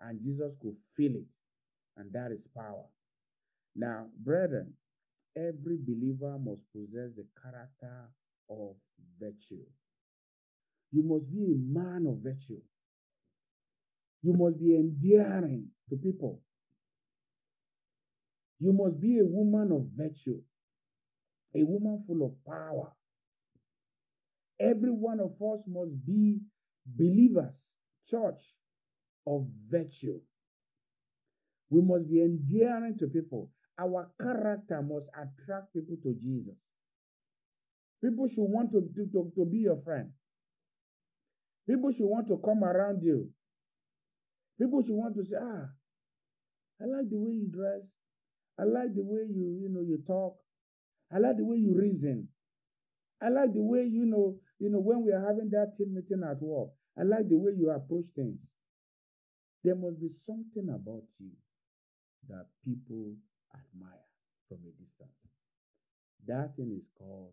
and 0.00 0.20
Jesus 0.22 0.52
could 0.62 0.76
feel 0.96 1.16
it. 1.16 1.26
And 1.96 2.12
that 2.12 2.32
is 2.32 2.40
power. 2.56 2.84
Now, 3.78 4.06
brethren, 4.18 4.72
every 5.36 5.78
believer 5.78 6.36
must 6.36 6.62
possess 6.72 7.10
the 7.16 7.24
character 7.40 8.08
of 8.50 8.74
virtue. 9.20 9.62
You 10.90 11.04
must 11.04 11.30
be 11.30 11.52
a 11.52 11.56
man 11.56 12.04
of 12.08 12.18
virtue. 12.18 12.60
You 14.22 14.32
must 14.32 14.58
be 14.58 14.74
endearing 14.74 15.68
to 15.90 15.96
people. 15.96 16.40
You 18.58 18.72
must 18.72 19.00
be 19.00 19.20
a 19.20 19.24
woman 19.24 19.70
of 19.70 19.86
virtue, 19.96 20.42
a 21.54 21.62
woman 21.62 22.02
full 22.04 22.26
of 22.26 22.32
power. 22.44 22.90
Every 24.58 24.90
one 24.90 25.20
of 25.20 25.40
us 25.40 25.60
must 25.68 26.04
be 26.04 26.40
believers, 26.84 27.54
church 28.08 28.42
of 29.24 29.46
virtue. 29.70 30.20
We 31.70 31.80
must 31.80 32.10
be 32.10 32.22
endearing 32.22 32.98
to 32.98 33.06
people. 33.06 33.50
Our 33.78 34.10
character 34.20 34.82
must 34.82 35.08
attract 35.14 35.72
people 35.72 35.96
to 36.02 36.14
Jesus. 36.14 36.56
People 38.02 38.28
should 38.28 38.44
want 38.44 38.72
to, 38.72 38.80
to, 38.80 39.32
to 39.34 39.44
be 39.44 39.58
your 39.58 39.80
friend. 39.82 40.10
People 41.68 41.92
should 41.92 42.06
want 42.06 42.28
to 42.28 42.40
come 42.44 42.64
around 42.64 43.02
you. 43.02 43.28
People 44.58 44.82
should 44.82 44.94
want 44.94 45.14
to 45.16 45.24
say, 45.24 45.36
ah, 45.40 45.66
I 46.80 46.86
like 46.86 47.10
the 47.10 47.18
way 47.18 47.32
you 47.32 47.48
dress. 47.48 47.86
I 48.58 48.64
like 48.64 48.94
the 48.94 49.02
way 49.02 49.22
you, 49.28 49.58
you 49.62 49.68
know, 49.68 49.80
you 49.80 49.98
talk. 50.06 50.36
I 51.12 51.18
like 51.18 51.36
the 51.36 51.44
way 51.44 51.56
you 51.56 51.74
reason. 51.74 52.28
I 53.22 53.28
like 53.28 53.52
the 53.52 53.62
way, 53.62 53.84
you 53.84 54.06
know, 54.06 54.36
you 54.58 54.70
know, 54.70 54.78
when 54.78 55.04
we 55.04 55.12
are 55.12 55.24
having 55.24 55.50
that 55.50 55.74
team 55.76 55.94
meeting 55.94 56.22
at 56.28 56.40
work, 56.40 56.70
I 56.98 57.02
like 57.02 57.28
the 57.28 57.36
way 57.36 57.52
you 57.56 57.70
approach 57.70 58.06
things. 58.14 58.38
There 59.64 59.74
must 59.74 60.00
be 60.00 60.08
something 60.08 60.68
about 60.68 61.04
you 61.18 61.30
that 62.28 62.46
people 62.64 63.14
admire 63.54 64.08
from 64.48 64.58
a 64.64 64.72
distance. 64.82 65.18
That 66.26 66.56
thing 66.56 66.76
is 66.76 66.86
called 66.98 67.32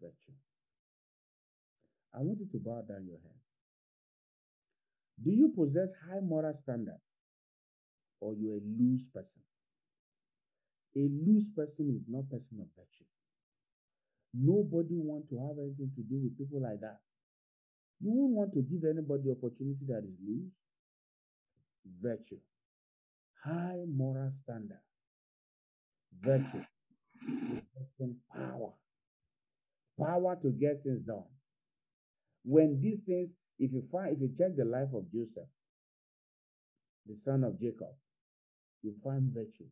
virtue. 0.00 0.36
I 2.14 2.20
want 2.20 2.40
you 2.40 2.46
to 2.52 2.58
bow 2.58 2.82
down 2.88 3.06
your 3.06 3.18
head. 3.22 3.40
Do 5.22 5.30
you 5.30 5.52
possess 5.54 5.90
high 6.08 6.20
moral 6.20 6.54
standard 6.62 7.00
or 8.20 8.34
you're 8.34 8.56
a 8.56 8.66
loose 8.78 9.04
person? 9.14 9.42
A 10.96 11.08
loose 11.08 11.48
person 11.48 11.94
is 11.94 12.02
not 12.08 12.28
person 12.28 12.60
of 12.60 12.66
virtue. 12.76 13.08
Nobody 14.34 14.98
want 14.98 15.28
to 15.30 15.38
have 15.38 15.58
anything 15.58 15.90
to 15.96 16.02
do 16.02 16.20
with 16.22 16.36
people 16.36 16.60
like 16.60 16.80
that. 16.80 17.00
You 18.00 18.10
won't 18.10 18.32
want 18.32 18.52
to 18.54 18.62
give 18.62 18.84
anybody 18.84 19.30
opportunity 19.30 19.84
that 19.88 20.04
is 20.04 20.18
loose. 20.26 20.52
Virtue. 22.02 22.38
High 23.44 23.84
moral 23.86 24.32
standard. 24.42 24.80
Virtue. 26.20 26.62
Power. 28.34 28.72
Power 29.98 30.38
to 30.42 30.50
get 30.50 30.82
things 30.82 31.02
done. 31.06 31.24
When 32.44 32.80
these 32.80 33.02
things, 33.02 33.34
if 33.58 33.72
you 33.72 33.84
find, 33.92 34.12
if 34.16 34.20
you 34.20 34.30
check 34.36 34.56
the 34.56 34.64
life 34.64 34.88
of 34.94 35.10
Joseph, 35.12 35.48
the 37.06 37.16
son 37.16 37.44
of 37.44 37.60
Jacob, 37.60 37.94
you 38.82 38.94
find 39.04 39.32
virtue. 39.32 39.70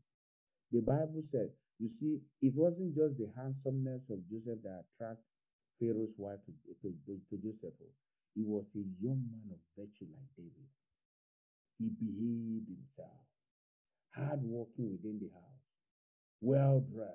The 0.72 0.80
Bible 0.80 1.22
said, 1.24 1.50
you 1.78 1.88
see, 1.90 2.20
it 2.42 2.52
wasn't 2.54 2.94
just 2.94 3.18
the 3.18 3.28
handsomeness 3.36 4.02
of 4.10 4.18
Joseph 4.30 4.62
that 4.62 4.84
attracted 4.94 5.24
Pharaoh's 5.80 6.14
wife 6.18 6.38
to, 6.46 6.52
to, 6.82 6.94
to, 7.06 7.18
to 7.30 7.36
Joseph. 7.42 7.74
Oh. 7.82 7.92
He 8.34 8.42
was 8.44 8.66
a 8.76 8.84
young 9.02 9.22
man 9.32 9.50
of 9.50 9.58
virtue 9.76 10.06
like 10.12 10.30
David. 10.36 10.70
He 11.78 11.88
behaved 11.90 12.68
himself, 12.68 13.24
hard 14.14 14.40
working 14.42 14.92
within 14.92 15.18
the 15.18 15.30
house, 15.34 15.59
well 16.40 16.84
dressed. 16.92 17.14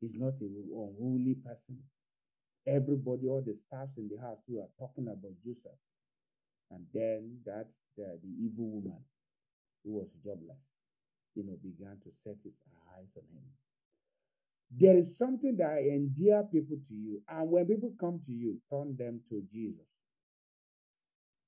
He's 0.00 0.14
not 0.14 0.34
an 0.40 0.54
unruly 0.70 1.34
person. 1.34 1.78
Everybody, 2.66 3.26
all 3.26 3.42
the 3.44 3.56
staffs 3.66 3.96
in 3.98 4.08
the 4.08 4.20
house 4.20 4.38
who 4.46 4.60
are 4.60 4.68
talking 4.78 5.08
about 5.08 5.32
Joseph. 5.44 5.78
And 6.70 6.84
then 6.92 7.38
that 7.46 7.68
the, 7.96 8.18
the 8.22 8.30
evil 8.44 8.66
woman 8.80 9.00
who 9.84 9.92
was 9.94 10.08
jobless 10.24 10.58
you 11.38 11.44
know, 11.44 11.56
began 11.62 11.96
to 12.02 12.10
set 12.12 12.34
his 12.44 12.60
eyes 12.96 13.08
on 13.16 13.22
him. 13.32 13.44
There 14.76 14.98
is 14.98 15.16
something 15.16 15.56
that 15.58 15.70
I 15.70 15.78
endear 15.94 16.42
people 16.42 16.76
to 16.88 16.94
you. 16.94 17.22
And 17.28 17.48
when 17.50 17.66
people 17.66 17.92
come 17.98 18.20
to 18.26 18.32
you, 18.32 18.58
turn 18.70 18.96
them 18.98 19.20
to 19.30 19.42
Jesus. 19.52 19.86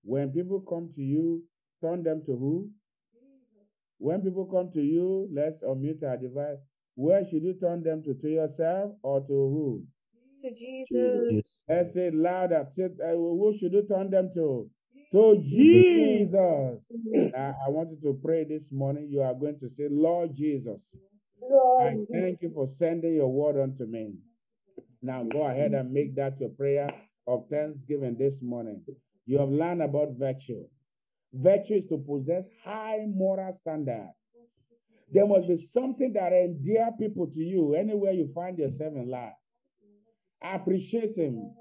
When 0.02 0.30
people 0.30 0.60
come 0.60 0.88
to 0.94 1.02
you, 1.02 1.42
turn 1.82 2.02
them 2.04 2.22
to 2.26 2.32
who? 2.32 2.70
When 3.98 4.22
people 4.22 4.46
come 4.46 4.70
to 4.72 4.80
you, 4.80 5.28
let's 5.32 5.62
unmute 5.62 6.04
our 6.04 6.16
device. 6.16 6.69
Where 7.00 7.24
should 7.24 7.42
you 7.42 7.54
turn 7.54 7.82
them 7.82 8.02
to? 8.02 8.12
To 8.12 8.28
yourself 8.28 8.92
or 9.02 9.20
to 9.20 9.26
who? 9.32 9.84
To 10.42 10.54
Jesus. 10.54 11.64
Let's 11.66 11.94
say 11.94 12.10
louder. 12.10 12.66
Uh, 12.68 13.12
who 13.12 13.56
should 13.58 13.72
you 13.72 13.86
turn 13.88 14.10
them 14.10 14.28
to? 14.34 14.68
to 15.12 15.40
Jesus. 15.42 16.86
I, 17.34 17.54
I 17.66 17.68
want 17.68 17.90
you 17.90 17.98
to 18.02 18.18
pray 18.22 18.44
this 18.44 18.70
morning. 18.70 19.08
You 19.10 19.22
are 19.22 19.32
going 19.34 19.58
to 19.60 19.68
say, 19.70 19.88
Lord 19.90 20.34
Jesus, 20.34 20.94
I 21.80 21.96
thank 22.12 22.42
you 22.42 22.52
for 22.54 22.68
sending 22.68 23.14
your 23.14 23.32
word 23.32 23.58
unto 23.60 23.86
me. 23.86 24.16
Now 25.02 25.24
go 25.24 25.46
ahead 25.46 25.72
and 25.72 25.92
make 25.92 26.14
that 26.16 26.38
your 26.38 26.50
prayer 26.50 26.90
of 27.26 27.46
thanksgiving 27.50 28.16
this 28.18 28.42
morning. 28.42 28.84
You 29.24 29.38
have 29.38 29.48
learned 29.48 29.82
about 29.82 30.18
virtue. 30.18 30.64
Virtue 31.32 31.74
is 31.74 31.86
to 31.86 31.96
possess 31.96 32.48
high 32.62 33.06
moral 33.08 33.52
standard. 33.52 34.10
There 35.12 35.26
must 35.26 35.48
be 35.48 35.56
something 35.56 36.12
that 36.12 36.32
endear 36.32 36.90
people 36.98 37.26
to 37.26 37.40
you 37.42 37.74
anywhere 37.74 38.12
you 38.12 38.30
find 38.34 38.58
yourself 38.58 38.94
in 38.94 39.10
life. 39.10 39.32
Appreciate 40.42 41.16
him. 41.16 41.52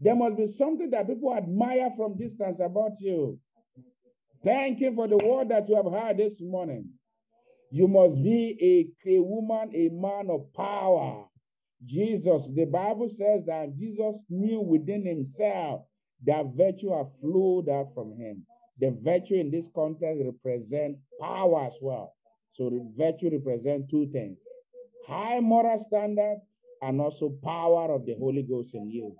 There 0.00 0.14
must 0.14 0.36
be 0.36 0.46
something 0.46 0.90
that 0.90 1.06
people 1.06 1.34
admire 1.34 1.90
from 1.96 2.16
distance 2.16 2.60
about 2.60 3.00
you. 3.00 3.38
Thank 4.44 4.80
you 4.80 4.94
for 4.94 5.08
the 5.08 5.16
word 5.16 5.48
that 5.48 5.68
you 5.68 5.76
have 5.76 5.90
heard 5.90 6.18
this 6.18 6.40
morning. 6.42 6.90
You 7.70 7.88
must 7.88 8.22
be 8.22 8.94
a, 9.06 9.16
a 9.16 9.20
woman, 9.20 9.70
a 9.74 9.88
man 9.88 10.30
of 10.30 10.52
power. 10.54 11.24
Jesus, 11.84 12.48
the 12.54 12.64
Bible 12.66 13.08
says 13.08 13.44
that 13.46 13.76
Jesus 13.76 14.24
knew 14.28 14.60
within 14.60 15.04
himself 15.04 15.82
that 16.24 16.46
virtue 16.54 16.96
had 16.96 17.06
flowed 17.20 17.68
out 17.68 17.92
from 17.94 18.16
him. 18.16 18.44
The 18.78 18.96
virtue 19.02 19.34
in 19.36 19.50
this 19.50 19.70
context 19.74 20.22
represent 20.24 20.98
power 21.20 21.66
as 21.66 21.76
well. 21.80 22.15
So 22.56 22.70
virtue 22.96 23.30
represents 23.30 23.90
two 23.90 24.08
things: 24.10 24.38
high 25.06 25.40
moral 25.40 25.78
standard 25.78 26.38
and 26.80 27.00
also 27.00 27.30
power 27.44 27.94
of 27.94 28.06
the 28.06 28.14
Holy 28.18 28.42
Ghost 28.42 28.74
in 28.74 28.90
you. 28.90 29.14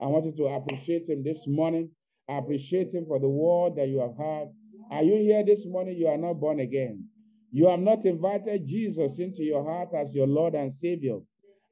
I 0.00 0.06
want 0.06 0.26
you 0.26 0.32
to 0.36 0.44
appreciate 0.44 1.08
him 1.08 1.22
this 1.24 1.46
morning. 1.46 1.90
I 2.28 2.38
appreciate 2.38 2.92
him 2.92 3.06
for 3.06 3.18
the 3.18 3.28
word 3.28 3.76
that 3.76 3.88
you 3.88 4.00
have 4.00 4.16
heard. 4.16 4.48
Are 4.90 5.02
you 5.02 5.16
here 5.16 5.44
this 5.44 5.66
morning? 5.66 5.96
You 5.96 6.08
are 6.08 6.18
not 6.18 6.34
born 6.34 6.60
again. 6.60 7.08
You 7.50 7.68
have 7.68 7.80
not 7.80 8.04
invited 8.04 8.66
Jesus 8.66 9.18
into 9.18 9.42
your 9.42 9.64
heart 9.64 9.88
as 9.94 10.14
your 10.14 10.26
Lord 10.26 10.54
and 10.54 10.72
Savior. 10.72 11.18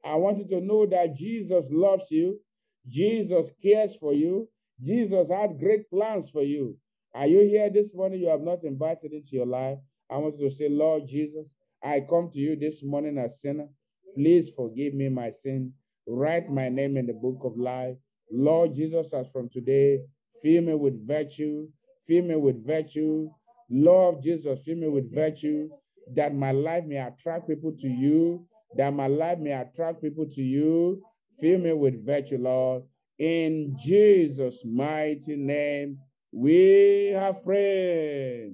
I 0.03 0.15
want 0.15 0.39
you 0.39 0.47
to 0.47 0.61
know 0.61 0.85
that 0.87 1.15
Jesus 1.15 1.69
loves 1.71 2.09
you. 2.09 2.39
Jesus 2.87 3.51
cares 3.61 3.95
for 3.95 4.13
you. 4.13 4.49
Jesus 4.81 5.29
had 5.29 5.59
great 5.59 5.89
plans 5.89 6.29
for 6.31 6.41
you. 6.41 6.77
Are 7.13 7.27
you 7.27 7.41
here 7.41 7.69
this 7.69 7.93
morning? 7.93 8.21
You 8.21 8.29
have 8.29 8.41
not 8.41 8.63
invited 8.63 9.11
into 9.11 9.29
your 9.33 9.45
life. 9.45 9.77
I 10.11 10.17
want 10.17 10.37
to 10.39 10.51
say, 10.51 10.67
Lord 10.69 11.07
Jesus, 11.07 11.55
I 11.83 12.01
come 12.01 12.29
to 12.31 12.39
you 12.39 12.57
this 12.57 12.83
morning 12.83 13.17
as 13.17 13.41
sinner. 13.41 13.67
Please 14.15 14.49
forgive 14.49 14.93
me 14.93 15.07
my 15.07 15.29
sin. 15.29 15.71
Write 16.05 16.49
my 16.49 16.67
name 16.67 16.97
in 16.97 17.07
the 17.07 17.13
book 17.13 17.39
of 17.43 17.57
life. 17.57 17.95
Lord 18.29 18.73
Jesus, 18.73 19.13
as 19.13 19.31
from 19.31 19.49
today, 19.49 19.99
fill 20.43 20.63
me 20.63 20.75
with 20.75 21.07
virtue, 21.07 21.67
fill 22.05 22.23
me 22.23 22.35
with 22.35 22.65
virtue. 22.65 23.29
Lord 23.69 24.21
Jesus, 24.21 24.63
fill 24.63 24.75
me 24.75 24.89
with 24.89 25.13
virtue, 25.13 25.69
that 26.13 26.35
my 26.35 26.51
life 26.51 26.83
may 26.85 26.97
attract 26.97 27.47
people 27.47 27.73
to 27.79 27.87
you, 27.87 28.45
that 28.75 28.93
my 28.93 29.07
life 29.07 29.39
may 29.39 29.53
attract 29.53 30.01
people 30.01 30.25
to 30.29 30.41
you. 30.41 31.01
Fill 31.39 31.59
me 31.59 31.73
with 31.73 32.05
virtue, 32.05 32.37
Lord. 32.37 32.83
In 33.17 33.75
Jesus' 33.79 34.65
mighty 34.65 35.35
name, 35.37 35.99
we 36.33 37.13
have 37.15 37.43
prayed. 37.43 38.53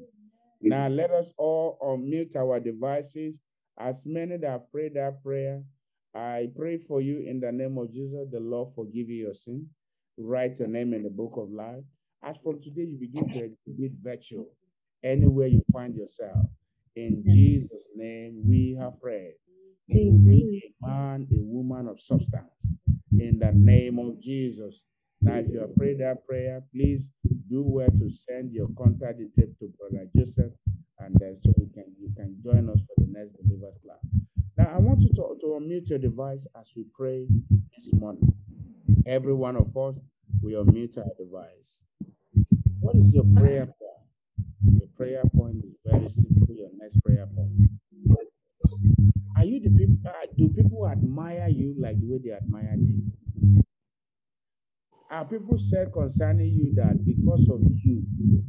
Now 0.61 0.87
let 0.89 1.11
us 1.11 1.33
all 1.37 1.77
unmute 1.83 2.35
our 2.35 2.59
devices 2.59 3.41
As 3.77 4.07
many 4.07 4.37
that 4.37 4.49
have 4.49 4.71
prayed 4.71 4.95
that 4.95 5.23
prayer, 5.23 5.63
I 6.15 6.49
pray 6.55 6.77
for 6.77 7.01
you 7.01 7.19
in 7.21 7.39
the 7.41 7.51
name 7.51 7.77
of 7.77 7.91
Jesus. 7.91 8.27
The 8.31 8.39
Lord 8.39 8.69
forgive 8.75 9.09
you 9.09 9.25
your 9.25 9.35
sin. 9.35 9.67
Write 10.17 10.59
your 10.59 10.69
name 10.69 10.93
in 10.93 11.03
the 11.03 11.09
book 11.11 11.33
of 11.37 11.51
life. 11.51 11.83
As 12.23 12.41
from 12.41 12.61
today, 12.61 12.83
you 12.83 12.97
begin 12.99 13.31
to 13.33 13.43
exhibit 13.45 13.93
virtue 14.01 14.45
anywhere 15.03 15.47
you 15.47 15.63
find 15.73 15.95
yourself. 15.95 16.45
In 16.95 17.23
Jesus' 17.27 17.89
name, 17.95 18.41
we 18.47 18.77
have 18.79 18.99
prayed. 19.01 19.35
You 19.87 20.11
will 20.13 20.19
be 20.19 20.75
a 20.83 20.87
man, 20.87 21.27
a 21.31 21.35
woman 21.39 21.87
of 21.87 22.01
substance. 22.01 22.73
In 23.19 23.39
the 23.39 23.51
name 23.53 23.99
of 23.99 24.19
Jesus. 24.21 24.85
Now, 25.21 25.35
if 25.35 25.47
you 25.49 25.59
have 25.59 25.75
prayed 25.75 25.99
that 25.99 26.25
prayer, 26.27 26.61
please 26.73 27.11
do 27.49 27.63
well 27.63 27.89
to 27.89 28.09
send 28.11 28.53
your 28.53 28.67
contact 28.77 29.19
details 29.19 29.55
to 29.59 29.69
Brother 29.77 30.07
Joseph, 30.15 30.53
and 30.99 31.15
so 31.41 31.53
we 31.57 31.67
can 31.73 31.85
you 31.99 32.11
can 32.15 32.37
join 32.43 32.69
us 32.69 32.79
for 32.87 33.03
the 33.03 33.07
next 33.11 33.31
believers 33.41 33.75
class. 33.83 33.99
Now, 34.57 34.73
I 34.75 34.79
want 34.79 35.01
you 35.01 35.09
to, 35.09 35.37
to 35.41 35.47
unmute 35.59 35.89
your 35.89 35.99
device 35.99 36.47
as 36.59 36.71
we 36.75 36.85
pray 36.97 37.27
this 37.75 37.91
morning. 37.93 38.33
Every 39.05 39.33
one 39.33 39.55
of 39.55 39.75
us, 39.77 39.95
we 40.41 40.53
unmute 40.53 40.97
our 40.97 41.11
device. 41.17 41.81
What 42.79 42.95
is 42.95 43.13
your 43.13 43.25
prayer 43.35 43.65
point? 43.65 44.79
Your 44.79 44.89
prayer 44.95 45.23
point 45.35 45.63
is 45.65 45.75
very 45.85 46.09
simple. 46.09 46.55
Your 46.55 46.69
next 46.77 47.01
prayer 47.03 47.27
point. 47.35 47.51
Are 49.37 49.45
you 49.45 49.59
the 49.61 49.69
people? 49.69 49.97
Uh, 50.05 50.11
do 50.37 50.49
people 50.49 50.87
admire 50.89 51.47
you 51.49 51.75
like 51.79 51.99
the 51.99 52.07
way 52.07 52.19
they 52.23 52.31
admire 52.31 52.75
David? 52.75 53.11
Are 55.09 55.23
people 55.23 55.57
said 55.57 55.93
concerning 55.93 56.51
you 56.51 56.73
that 56.75 57.05
because 57.05 57.47
of 57.49 57.61
you 57.63 58.03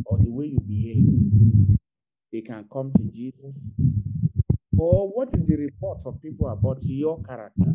or 0.05 0.19
the 0.19 0.29
way 0.29 0.47
you 0.47 0.61
behave, 0.61 1.79
they 2.33 2.41
can 2.41 2.67
come 2.73 2.93
to 2.97 3.05
Jesus? 3.05 3.65
Or 4.77 5.09
what 5.09 5.33
is 5.35 5.47
the 5.47 5.57
report 5.57 5.99
of 6.05 6.21
people 6.21 6.49
about 6.49 6.79
your 6.83 7.23
character? 7.23 7.75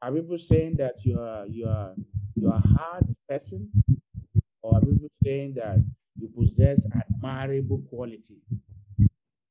Are 0.00 0.12
people 0.12 0.38
saying 0.38 0.76
that 0.78 1.04
you 1.04 1.20
are 1.20 1.46
you 1.46 1.66
are 1.66 1.94
you 2.34 2.48
are 2.48 2.62
a 2.64 2.78
hard 2.78 3.04
person? 3.28 3.70
Or 4.62 4.76
are 4.76 4.80
people 4.80 5.08
saying 5.22 5.54
that 5.56 5.84
you 6.18 6.28
possess 6.28 6.86
admirable 6.94 7.82
quality? 7.90 8.36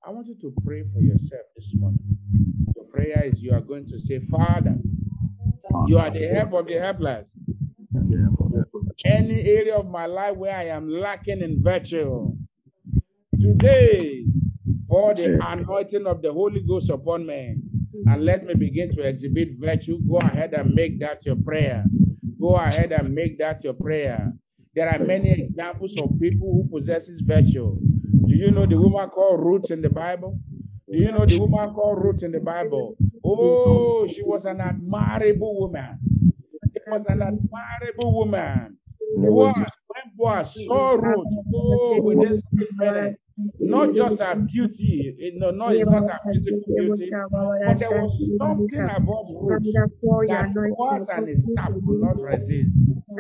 I 0.04 0.10
want 0.10 0.28
you 0.28 0.36
to 0.41 0.54
pray 0.65 0.84
for 0.91 1.00
yourself 1.00 1.43
this 1.56 1.76
morning. 1.76 2.17
Your 2.76 2.86
prayer 2.86 3.24
is 3.26 3.43
you 3.43 3.54
are 3.54 3.62
going 3.62 3.88
to 3.89 4.00
say, 4.00 4.19
Father, 4.19 4.78
you 5.88 6.00
are 6.00 6.10
the 6.10 6.28
help 6.28 6.54
of 6.54 6.65
the 6.65 6.80
helpless. 6.80 7.30
Any 9.06 9.42
area 9.42 9.76
of 9.76 9.88
my 9.90 10.06
life 10.06 10.36
where 10.36 10.56
I 10.56 10.66
am 10.66 10.90
lacking 10.90 11.42
in 11.42 11.64
virtue, 11.64 12.34
today, 13.40 14.26
for 14.88 15.14
the 15.14 15.40
anointing 15.46 16.06
of 16.06 16.22
the 16.22 16.32
Holy 16.34 16.62
Ghost 16.68 16.90
upon 16.90 17.26
me, 17.26 17.56
and 18.08 18.26
let 18.26 18.46
me 18.46 18.54
begin 18.56 18.92
to 18.96 19.02
exhibit 19.02 19.50
virtue. 19.58 20.00
Go 20.08 20.18
ahead 20.18 20.54
and 20.54 20.74
make 20.74 21.00
that 21.00 21.26
your 21.26 21.36
prayer. 21.36 21.86
Go 22.40 22.56
ahead 22.56 22.92
and 22.92 23.14
make 23.14 23.38
that 23.40 23.64
your 23.64 23.74
prayer. 23.74 24.34
There 24.76 24.88
are 24.88 25.00
many 25.00 25.32
examples 25.32 26.00
of 26.02 26.20
people 26.20 26.52
who 26.52 26.70
possesses 26.70 27.22
virtue. 27.22 27.78
Do 28.26 28.36
you 28.36 28.52
know 28.52 28.66
the 28.66 28.78
woman 28.78 29.10
called 29.10 29.40
Ruth 29.40 29.72
in 29.72 29.82
the 29.82 29.90
Bible? 29.90 30.40
Do 30.92 30.98
you 30.98 31.12
know 31.12 31.26
the 31.26 31.38
woman 31.40 31.74
called 31.74 32.04
Ruth 32.04 32.24
in 32.24 32.32
the 32.32 32.40
Bible? 32.40 32.96
Oh, 33.24 34.08
she 34.08 34.24
was 34.24 34.46
an 34.46 34.62
admirable 34.62 35.60
woman. 35.60 36.00
Was 36.89 37.06
an 37.08 37.21
admirable 37.21 38.13
woman. 38.15 38.78
Boaz, 39.17 39.56
when 39.88 40.04
Boaz 40.17 40.65
saw 40.65 40.93
Ruth, 40.93 41.28
oh, 41.56 42.02
with 42.02 42.30
this 42.30 42.43
minute, 42.78 43.19
not 43.60 43.93
just 43.95 44.19
her 44.21 44.36
beauty, 44.36 45.15
it, 45.17 45.34
no, 45.38 45.49
no, 45.52 45.67
it's 45.69 45.89
not 45.89 46.04
her 46.10 46.19
physical 46.32 46.62
beauty, 46.67 47.10
but 47.32 47.80
there 47.80 48.02
was 48.02 48.30
something 48.39 48.80
about 48.82 49.25
Ruth 49.41 49.63
that 50.28 50.54
Boaz 50.54 51.10
and 51.10 51.28
his 51.28 51.47
staff 51.52 51.71
could 51.73 52.02
not 52.02 52.21
resist. 52.21 52.69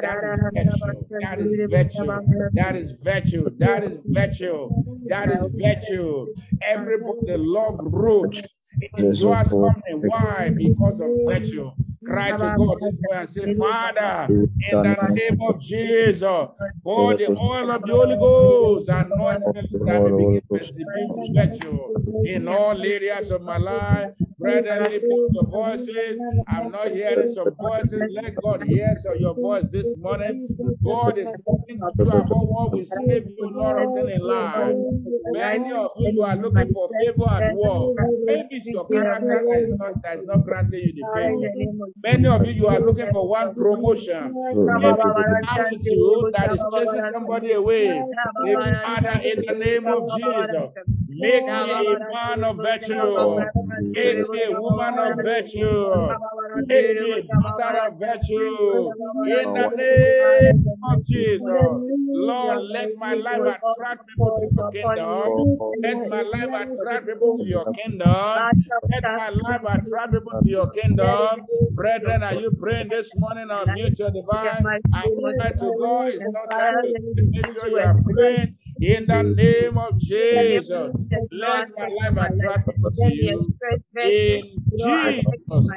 That 0.01 0.17
is 0.23 0.39
virtue. 0.51 0.99
That 1.21 1.39
is 1.39 1.71
virtue. 1.71 2.19
That 2.53 2.75
is 2.75 2.91
virtue. 3.01 3.49
That 3.57 3.83
is 3.83 3.99
virtue. 4.05 4.69
That 5.07 5.31
is 5.31 5.43
virtue. 5.53 6.27
Everybody 6.61 7.37
loved 7.37 7.81
Ruth. 7.83 8.45
Was 8.93 9.49
coming. 9.51 10.03
Why? 10.07 10.51
Because 10.55 10.99
of 11.01 11.09
virtue. 11.27 11.71
Cry 12.05 12.31
to 12.31 12.49
God 12.51 12.77
and 13.11 13.29
say, 13.29 13.47
Father, 13.57 14.27
in 14.71 14.81
the 14.81 14.95
name 15.13 15.37
of 15.41 15.59
Jesus, 15.59 16.47
pour 16.83 17.13
the 17.15 17.27
oil 17.37 17.71
of 17.71 17.81
the 17.85 17.91
Holy 17.91 18.15
Ghost, 18.17 18.89
anoint 18.89 19.41
me 19.53 19.61
that 19.85 20.01
I 20.05 20.09
begin 20.11 20.41
to 20.49 20.55
exhibit 20.55 20.87
virtue 21.35 21.89
in 22.25 22.47
all 22.47 22.79
areas 22.85 23.31
of 23.31 23.41
my 23.41 23.57
life. 23.57 24.11
Brethren, 24.39 24.91
lift 24.91 25.05
your 25.33 25.45
voices. 25.45 26.17
I'm 26.47 26.71
not 26.71 26.89
hearing 26.91 27.27
some 27.27 27.55
voices. 27.59 28.01
Let 28.15 28.35
God 28.41 28.63
hear 28.63 28.95
so 29.01 29.13
your 29.13 29.35
voice 29.35 29.69
this 29.69 29.95
morning. 29.97 30.47
God 30.85 31.17
is 31.17 31.27
speaking 31.29 31.79
to 31.79 32.03
you 32.03 32.11
about 32.11 32.47
what 32.47 32.71
will 32.73 32.85
save 32.85 33.27
you 33.27 33.51
not 33.51 33.75
often 33.77 34.09
in 34.09 34.21
life. 34.21 34.75
Many 35.31 35.71
of 35.73 35.91
you, 35.97 36.11
you 36.11 36.23
are 36.23 36.35
looking 36.37 36.73
for 36.73 36.89
favor 36.99 37.29
at 37.29 37.53
work. 37.53 37.95
Maybe 38.25 38.47
it's 38.51 38.67
your 38.67 38.87
character 38.87 39.43
that 39.47 39.59
is 39.59 39.69
not, 39.77 40.01
that 40.03 40.17
is 40.19 40.25
not 40.25 40.45
granting 40.45 40.79
you 40.79 40.93
the 40.93 41.03
favor. 41.13 41.88
Many 42.03 42.27
of 42.27 42.45
you, 42.45 42.53
you 42.53 42.67
are 42.67 42.79
looking 42.79 43.09
for 43.11 43.27
one 43.27 43.53
promotion. 43.55 44.33
Mm. 44.33 44.81
Maybe 44.81 45.01
it's 45.17 45.47
attitude 45.49 46.33
that 46.33 46.51
is 46.53 46.63
chasing 46.73 47.01
somebody 47.13 47.51
away. 47.53 48.01
Father, 48.83 49.19
in 49.23 49.43
the 49.45 49.53
name 49.53 49.87
of 49.87 50.09
Jesus, 50.09 50.71
make 51.09 51.47
me 51.47 51.95
a 51.95 51.99
man 52.13 52.43
of 52.43 52.61
virtue. 52.61 53.45
Make 53.93 54.29
me 54.29 54.43
a 54.43 54.53
woman 54.53 54.99
of 54.99 55.21
virtue. 55.23 56.15
Make 56.53 56.93
me 56.93 57.11
a 57.11 57.23
daughter 57.23 57.77
of 57.87 57.99
virtue. 57.99 58.93
In 59.25 59.53
the 59.53 59.67
name 59.75 60.53
of 60.83 61.05
Jesus. 61.05 61.81
Lord, 62.13 62.59
let 62.71 62.95
my 62.97 63.13
life 63.15 63.43
attract 63.45 64.07
people 64.07 64.31
to 64.37 64.47
your 64.53 64.65
kingdom. 64.71 65.45
Let 65.83 65.97
my 66.07 66.21
life 66.23 66.49
attract 66.53 67.07
people 67.07 67.33
to 67.37 67.45
your 67.45 67.65
kingdom. 67.71 68.07
Let 68.91 69.05
my 69.15 69.29
life 69.29 69.61
attract 69.63 70.13
people 70.13 70.33
to 70.39 70.49
your 70.49 70.67
kingdom. 70.71 71.47
Brethren, 71.71 72.23
are 72.23 72.35
you 72.35 72.51
praying 72.51 72.89
this 72.89 73.15
morning? 73.15 73.47
Unmute 73.49 73.99
your 73.99 74.11
divine? 74.11 74.69
I 74.93 75.09
cry 75.37 75.51
to 75.59 75.73
God. 75.79 76.09
It's 76.09 76.27
not 76.33 76.49
time 76.57 76.79
to 76.81 77.23
make 77.33 77.45
sure 77.55 77.69
you 77.69 77.79
are 77.81 77.95
praying 78.03 78.49
in 78.81 79.05
the 79.07 79.23
name 79.23 79.77
of 79.77 79.97
Jesus. 79.99 80.98
Let 81.31 81.69
my 81.75 81.87
life 81.87 82.31
attract 82.33 82.67
people 82.67 82.91
to 82.91 83.13
you. 83.13 83.39
In 84.01 84.63
Jesus' 84.77 85.69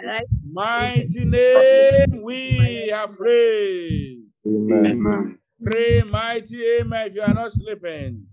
mighty 0.42 1.24
name, 1.24 2.22
we 2.22 2.88
have 2.92 3.16
prayed. 3.16 4.24
Amen. 4.46 5.38
Pray 5.64 6.02
mighty 6.02 6.60
amen 6.80 7.06
if 7.08 7.14
you 7.14 7.22
are 7.22 7.34
not 7.34 7.52
sleeping. 7.52 8.26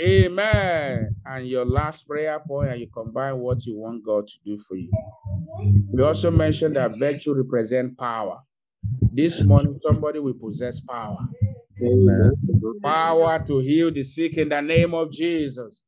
Amen. 0.00 1.16
And 1.24 1.46
your 1.46 1.64
last 1.64 2.06
prayer 2.08 2.40
point, 2.40 2.70
and 2.70 2.80
you 2.80 2.88
combine 2.92 3.38
what 3.38 3.64
you 3.66 3.76
want 3.78 4.04
God 4.04 4.26
to 4.26 4.34
do 4.44 4.56
for 4.56 4.76
you. 4.76 4.90
We 5.92 6.02
also 6.02 6.30
mentioned 6.30 6.76
that 6.76 6.92
virtue 6.98 7.34
represent 7.34 7.96
power. 7.98 8.40
This 9.12 9.44
morning, 9.44 9.78
somebody 9.82 10.18
will 10.18 10.34
possess 10.34 10.80
power. 10.80 11.18
Amen. 11.82 12.32
Power 12.82 13.44
to 13.46 13.58
heal 13.58 13.92
the 13.92 14.02
sick 14.02 14.36
in 14.36 14.48
the 14.48 14.60
name 14.60 14.94
of 14.94 15.10
Jesus. 15.12 15.82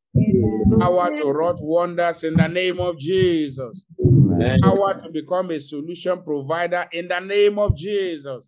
Power 0.78 1.14
to 1.16 1.30
wrought 1.30 1.58
wonders 1.60 2.24
in 2.24 2.34
the 2.34 2.48
name 2.48 2.80
of 2.80 2.98
Jesus. 2.98 3.86
Amen. 4.00 4.60
Power 4.60 4.94
to 5.00 5.08
become 5.10 5.50
a 5.50 5.60
solution 5.60 6.22
provider 6.22 6.86
in 6.92 7.08
the 7.08 7.20
name 7.20 7.58
of 7.58 7.76
Jesus. 7.76 8.46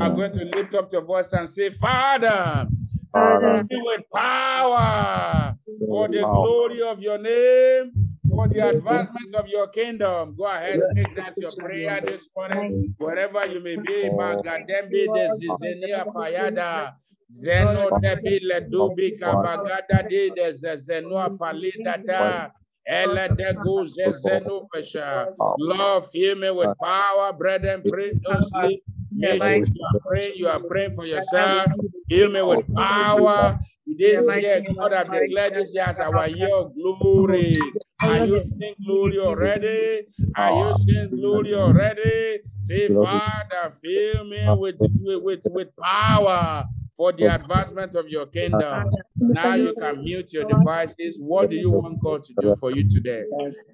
I'm 0.00 0.14
going 0.16 0.32
to 0.32 0.44
lift 0.44 0.74
up 0.74 0.92
your 0.92 1.02
voice 1.04 1.32
and 1.32 1.48
say, 1.48 1.70
Father, 1.70 2.66
Father, 3.12 3.40
fill 3.40 3.62
me 3.64 3.82
with 3.84 4.02
power 4.14 5.54
for 5.88 6.08
the 6.08 6.20
glory 6.20 6.82
of 6.82 7.00
your 7.00 7.18
name, 7.18 7.92
for 8.38 8.46
the 8.46 8.68
advancement 8.68 9.34
of 9.34 9.48
your 9.48 9.66
kingdom. 9.68 10.36
Go 10.38 10.44
ahead, 10.44 10.78
and 10.78 10.94
make 10.94 11.16
that 11.16 11.34
your 11.40 11.50
prayer 11.58 12.00
this 12.06 12.28
morning, 12.36 12.94
wherever 12.98 13.44
you 13.48 13.60
may 13.60 13.74
be. 13.76 14.10
Magadembe 14.14 15.02
de 15.12 15.24
Zizenia 15.38 16.06
Payada. 16.14 16.94
Zeno 17.32 17.90
debi 18.00 18.38
ledubi 18.40 19.18
kabagada 19.18 20.08
de 20.08 20.30
de 20.30 20.52
zezenua 20.52 21.36
palidata. 21.36 22.52
Ele 22.86 23.28
degu 23.36 23.84
zezenu 23.86 24.68
pesha. 24.72 25.26
Lord, 25.58 26.04
fill 26.06 26.36
me 26.36 26.50
with 26.50 26.78
power, 26.80 27.32
brethren. 27.32 27.82
Pray, 27.82 28.12
don't 28.22 28.42
sleep. 28.44 28.84
Make 29.10 29.42
you 29.42 29.84
are 29.84 30.00
praying. 30.06 30.32
You 30.36 30.48
are 30.48 30.60
praying 30.60 30.94
for 30.94 31.04
yourself. 31.04 31.66
Fill 32.08 32.30
me 32.30 32.40
with 32.42 32.64
power. 32.72 33.58
This 33.96 34.28
year, 34.36 34.62
God 34.76 34.92
have 34.92 35.10
declared 35.10 35.54
this 35.54 35.72
year 35.74 35.84
as 35.86 35.98
our 36.00 36.28
year 36.28 36.54
of 36.54 36.74
glory. 36.74 37.54
Are 38.02 38.26
you 38.26 38.44
seeing 38.58 38.74
glory 38.84 39.18
already? 39.18 40.06
Are 40.36 40.50
you 40.50 40.66
ah. 40.66 40.76
seeing 40.78 41.10
glory 41.10 41.54
already? 41.54 42.40
Say, 42.60 42.88
Father, 42.88 43.74
fill 43.82 44.24
me 44.24 44.44
with, 44.58 44.76
with, 44.78 45.22
with, 45.22 45.40
with 45.50 45.68
power 45.76 46.64
for 46.98 47.12
the 47.12 47.32
advancement 47.32 47.94
of 47.94 48.08
your 48.08 48.26
kingdom. 48.26 48.90
Now 49.16 49.54
you 49.54 49.72
can 49.80 50.02
mute 50.02 50.32
your 50.32 50.44
devices. 50.44 51.16
What 51.20 51.48
do 51.48 51.56
you 51.56 51.70
want 51.70 52.00
God 52.02 52.24
to 52.24 52.34
do 52.40 52.54
for 52.56 52.72
you 52.72 52.88
today? 52.90 53.22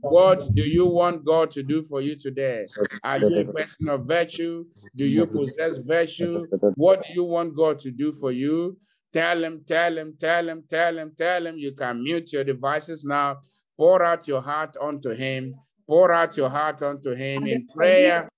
What 0.03 0.47
do 0.55 0.63
you 0.63 0.87
want 0.87 1.25
God 1.25 1.51
to 1.53 1.63
do 1.63 1.83
for 1.83 2.03
you 2.03 2.17
today? 2.17 2.67
Are 3.03 3.19
you 3.19 3.41
a 3.41 3.53
person 3.53 3.89
of 3.89 4.05
virtue? 4.07 4.67
Do 4.95 5.05
you 5.05 5.27
possess 5.27 5.79
virtue? 5.79 6.45
What 6.77 7.03
do 7.03 7.15
you 7.15 7.25
want 7.25 7.57
God 7.57 7.79
to 7.81 7.91
do 7.91 8.13
for 8.13 8.31
you? 8.31 8.77
Tell 9.15 9.45
him, 9.45 9.63
tell 9.65 9.97
him, 9.97 10.17
tell 10.19 10.49
him, 10.49 10.65
tell 10.69 10.99
him, 10.99 11.13
tell 11.17 11.47
him. 11.47 11.57
You 11.57 11.73
can 11.73 12.03
mute 12.03 12.33
your 12.33 12.43
devices 12.43 13.05
now. 13.05 13.39
Pour 13.79 14.03
out 14.03 14.27
your 14.27 14.43
heart 14.43 14.77
unto 14.81 15.15
him. 15.15 15.55
Pour 15.87 16.11
out 16.11 16.37
your 16.37 16.51
heart 16.51 16.83
unto 16.83 17.15
him 17.15 17.47
in 17.47 17.69
prayer. 17.69 18.29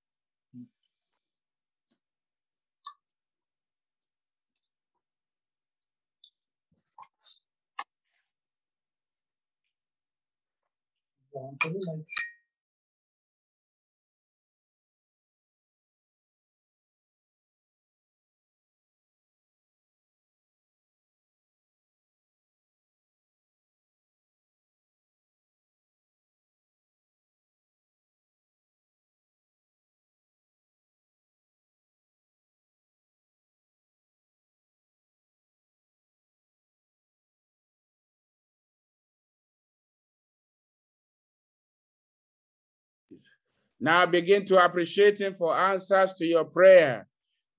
Now 43.79 44.07
begin 44.07 44.45
to 44.47 44.65
appreciate 44.65 45.21
him 45.21 45.35
for 45.35 45.55
answers 45.55 46.15
to 46.15 46.25
your 46.25 46.45
prayer. 46.45 47.07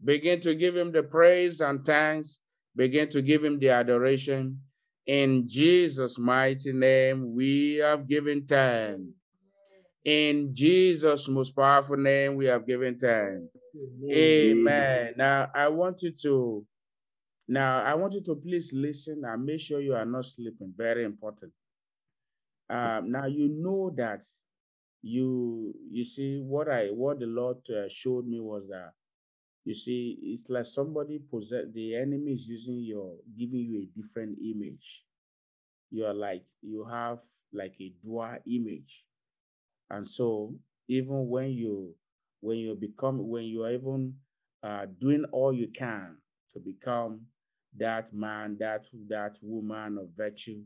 Begin 0.03 0.39
to 0.41 0.55
give 0.55 0.75
him 0.75 0.91
the 0.91 1.03
praise 1.03 1.61
and 1.61 1.83
thanks. 1.85 2.39
Begin 2.75 3.09
to 3.09 3.21
give 3.21 3.43
him 3.43 3.59
the 3.59 3.69
adoration. 3.69 4.61
In 5.05 5.47
Jesus' 5.47 6.19
mighty 6.19 6.73
name, 6.73 7.33
we 7.33 7.75
have 7.75 8.07
given 8.07 8.45
thanks. 8.45 9.03
In 10.03 10.53
Jesus' 10.53 11.27
most 11.27 11.55
powerful 11.55 11.97
name, 11.97 12.35
we 12.35 12.45
have 12.45 12.65
given 12.65 12.97
thanks. 12.97 13.47
Amen. 14.11 15.13
Now 15.17 15.49
I 15.53 15.67
want 15.67 16.01
you 16.01 16.11
to 16.23 16.65
now 17.47 17.83
I 17.83 17.93
want 17.93 18.13
you 18.13 18.21
to 18.23 18.35
please 18.35 18.73
listen 18.73 19.23
and 19.25 19.45
make 19.45 19.59
sure 19.59 19.81
you 19.81 19.95
are 19.95 20.05
not 20.05 20.25
sleeping. 20.25 20.73
Very 20.75 21.03
important. 21.03 21.51
Um, 22.69 23.11
now 23.11 23.25
you 23.25 23.49
know 23.49 23.93
that 23.95 24.23
you 25.07 25.73
you 25.89 26.03
see 26.03 26.39
what 26.41 26.69
I 26.69 26.87
what 26.87 27.19
the 27.19 27.27
Lord 27.27 27.57
uh, 27.69 27.87
showed 27.87 28.27
me 28.27 28.39
was 28.41 28.67
that 28.67 28.91
you 29.63 29.73
see 29.73 30.17
it's 30.21 30.49
like 30.49 30.65
somebody 30.65 31.19
possess 31.19 31.65
the 31.71 31.95
enemy 31.95 32.33
is 32.33 32.47
using 32.47 32.79
your 32.79 33.15
giving 33.37 33.59
you 33.59 33.83
a 33.83 33.99
different 33.99 34.37
image. 34.39 35.03
You 35.89 36.05
are 36.05 36.13
like 36.13 36.43
you 36.61 36.83
have 36.85 37.19
like 37.53 37.75
a 37.79 37.93
dual 38.03 38.37
image, 38.45 39.05
and 39.89 40.05
so 40.05 40.53
even 40.89 41.29
when 41.29 41.51
you 41.51 41.95
when 42.41 42.57
you 42.57 42.75
become 42.75 43.29
when 43.29 43.45
you 43.45 43.63
are 43.63 43.71
even 43.71 44.13
uh, 44.61 44.87
doing 44.99 45.23
all 45.31 45.53
you 45.53 45.69
can 45.69 46.17
to 46.51 46.59
become 46.59 47.21
that 47.77 48.13
man 48.13 48.57
that 48.59 48.85
that 49.07 49.37
woman 49.41 49.97
of 49.97 50.09
virtue, 50.17 50.63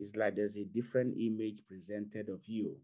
it's 0.00 0.16
like 0.16 0.34
there's 0.34 0.56
a 0.56 0.64
different 0.64 1.14
image 1.16 1.62
presented 1.68 2.28
of 2.28 2.40
you 2.46 2.76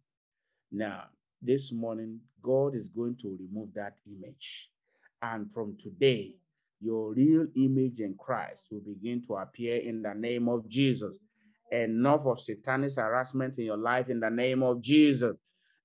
now, 0.74 1.04
this 1.42 1.70
morning, 1.70 2.20
God 2.42 2.74
is 2.74 2.88
going 2.88 3.16
to 3.20 3.36
remove 3.38 3.74
that 3.74 3.96
image. 4.06 4.70
And 5.20 5.52
from 5.52 5.76
today, 5.78 6.36
your 6.80 7.12
real 7.12 7.46
image 7.54 8.00
in 8.00 8.14
Christ 8.18 8.68
will 8.70 8.80
begin 8.80 9.22
to 9.26 9.34
appear 9.34 9.76
in 9.76 10.00
the 10.00 10.14
name 10.14 10.48
of 10.48 10.66
Jesus. 10.70 11.18
Enough 11.70 12.24
of 12.24 12.40
satanic 12.40 12.94
harassment 12.96 13.58
in 13.58 13.66
your 13.66 13.76
life 13.76 14.08
in 14.08 14.18
the 14.18 14.30
name 14.30 14.62
of 14.62 14.80
Jesus. 14.80 15.36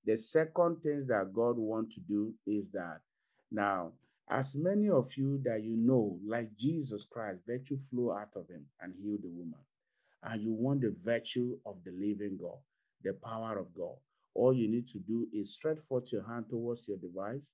The 0.05 0.17
second 0.17 0.77
thing 0.81 1.05
that 1.09 1.33
God 1.33 1.57
wants 1.57 1.95
to 1.95 2.01
do 2.01 2.33
is 2.45 2.69
that 2.69 2.99
now, 3.51 3.91
as 4.29 4.55
many 4.55 4.89
of 4.89 5.09
you 5.17 5.41
that 5.43 5.63
you 5.63 5.75
know, 5.75 6.17
like 6.25 6.55
Jesus 6.55 7.05
Christ, 7.09 7.41
virtue 7.45 7.77
flow 7.89 8.13
out 8.13 8.31
of 8.37 8.47
him 8.47 8.65
and 8.81 8.93
heal 9.01 9.17
the 9.21 9.29
woman. 9.29 9.59
And 10.23 10.41
you 10.41 10.53
want 10.53 10.81
the 10.81 10.95
virtue 11.03 11.57
of 11.65 11.75
the 11.83 11.91
living 11.91 12.37
God, 12.41 12.59
the 13.03 13.13
power 13.21 13.57
of 13.59 13.67
God 13.75 13.97
all 14.37 14.53
you 14.53 14.69
need 14.69 14.87
to 14.89 14.99
do 14.99 15.27
is 15.33 15.53
stretch 15.53 15.79
forth 15.79 16.13
your 16.13 16.25
hand 16.27 16.45
towards 16.47 16.87
your 16.87 16.97
device. 16.97 17.51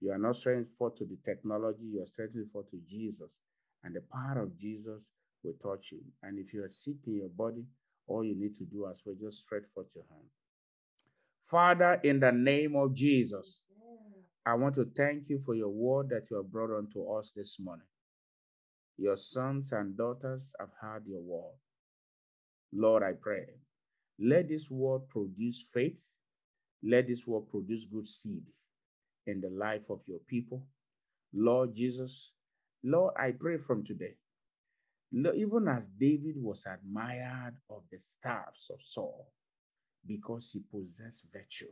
You 0.00 0.12
are 0.12 0.18
not 0.18 0.36
stretching 0.36 0.64
forth 0.78 0.94
to 0.96 1.04
the 1.04 1.18
technology, 1.24 1.82
you 1.92 2.02
are 2.02 2.06
stretching 2.06 2.46
forth 2.46 2.70
to 2.70 2.78
Jesus. 2.88 3.40
And 3.82 3.94
the 3.94 4.02
power 4.12 4.42
of 4.42 4.56
Jesus 4.56 5.10
will 5.42 5.54
touch 5.60 5.90
you. 5.90 6.00
And 6.22 6.38
if 6.38 6.54
you 6.54 6.62
are 6.62 6.68
sick 6.68 6.96
in 7.06 7.16
your 7.16 7.28
body, 7.28 7.64
all 8.06 8.24
you 8.24 8.38
need 8.38 8.54
to 8.56 8.64
do 8.64 8.86
as 8.86 9.02
well, 9.04 9.16
just 9.20 9.40
stretch 9.40 9.64
forth 9.74 9.92
your 9.94 10.04
hand. 10.08 10.28
Father, 11.42 12.00
in 12.04 12.20
the 12.20 12.30
name 12.30 12.76
of 12.76 12.94
Jesus, 12.94 13.64
I 14.46 14.54
want 14.54 14.76
to 14.76 14.86
thank 14.96 15.28
you 15.28 15.40
for 15.44 15.54
your 15.54 15.68
word 15.68 16.10
that 16.10 16.30
you 16.30 16.36
have 16.36 16.50
brought 16.50 16.76
unto 16.76 17.10
us 17.12 17.32
this 17.34 17.58
morning. 17.58 17.86
Your 18.96 19.16
sons 19.16 19.72
and 19.72 19.96
daughters 19.96 20.54
have 20.60 20.70
heard 20.80 21.06
your 21.06 21.22
word. 21.22 21.56
Lord, 22.72 23.02
I 23.02 23.12
pray, 23.20 23.46
let 24.18 24.48
this 24.48 24.70
word 24.70 25.08
produce 25.08 25.64
faith 25.72 26.10
let 26.82 27.08
this 27.08 27.26
word 27.26 27.48
produce 27.50 27.84
good 27.84 28.08
seed 28.08 28.42
in 29.26 29.40
the 29.40 29.50
life 29.50 29.90
of 29.90 30.00
your 30.06 30.20
people. 30.26 30.64
Lord 31.32 31.74
Jesus, 31.74 32.32
Lord, 32.82 33.14
I 33.18 33.32
pray 33.32 33.58
from 33.58 33.84
today, 33.84 34.14
Lord, 35.12 35.36
even 35.36 35.68
as 35.68 35.86
David 35.86 36.36
was 36.36 36.66
admired 36.66 37.56
of 37.68 37.82
the 37.90 37.98
staffs 37.98 38.70
of 38.70 38.82
Saul 38.82 39.28
because 40.06 40.50
he 40.52 40.60
possessed 40.60 41.26
virtue. 41.32 41.70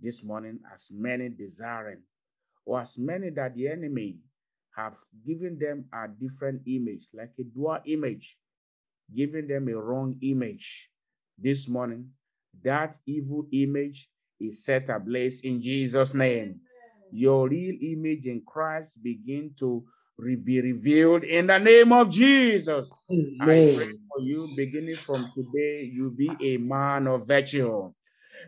This 0.00 0.22
morning, 0.22 0.60
as 0.72 0.90
many 0.92 1.28
desiring, 1.28 2.02
or 2.64 2.80
as 2.80 2.98
many 2.98 3.30
that 3.30 3.54
the 3.54 3.68
enemy 3.68 4.18
have 4.76 4.96
given 5.26 5.58
them 5.58 5.84
a 5.92 6.08
different 6.08 6.62
image, 6.66 7.08
like 7.12 7.32
a 7.38 7.44
dual 7.44 7.78
image, 7.86 8.38
giving 9.14 9.46
them 9.46 9.68
a 9.68 9.76
wrong 9.76 10.16
image. 10.22 10.90
This 11.38 11.68
morning, 11.68 12.10
that 12.62 12.96
evil 13.06 13.46
image 13.52 14.08
is 14.40 14.64
set 14.64 14.88
ablaze 14.88 15.40
in 15.42 15.60
Jesus' 15.60 16.14
name. 16.14 16.60
Your 17.12 17.48
real 17.48 17.76
image 17.80 18.26
in 18.26 18.42
Christ 18.46 19.02
begin 19.02 19.52
to 19.58 19.84
be 20.44 20.60
revealed 20.60 21.24
in 21.24 21.48
the 21.48 21.58
name 21.58 21.92
of 21.92 22.10
Jesus. 22.10 22.90
Amen. 23.10 23.40
I 23.40 23.44
pray 23.46 23.90
for 24.08 24.20
you, 24.20 24.48
beginning 24.56 24.96
from 24.96 25.30
today, 25.34 25.90
you 25.92 26.10
be 26.10 26.30
a 26.40 26.56
man 26.58 27.06
of 27.06 27.26
virtue. 27.26 27.92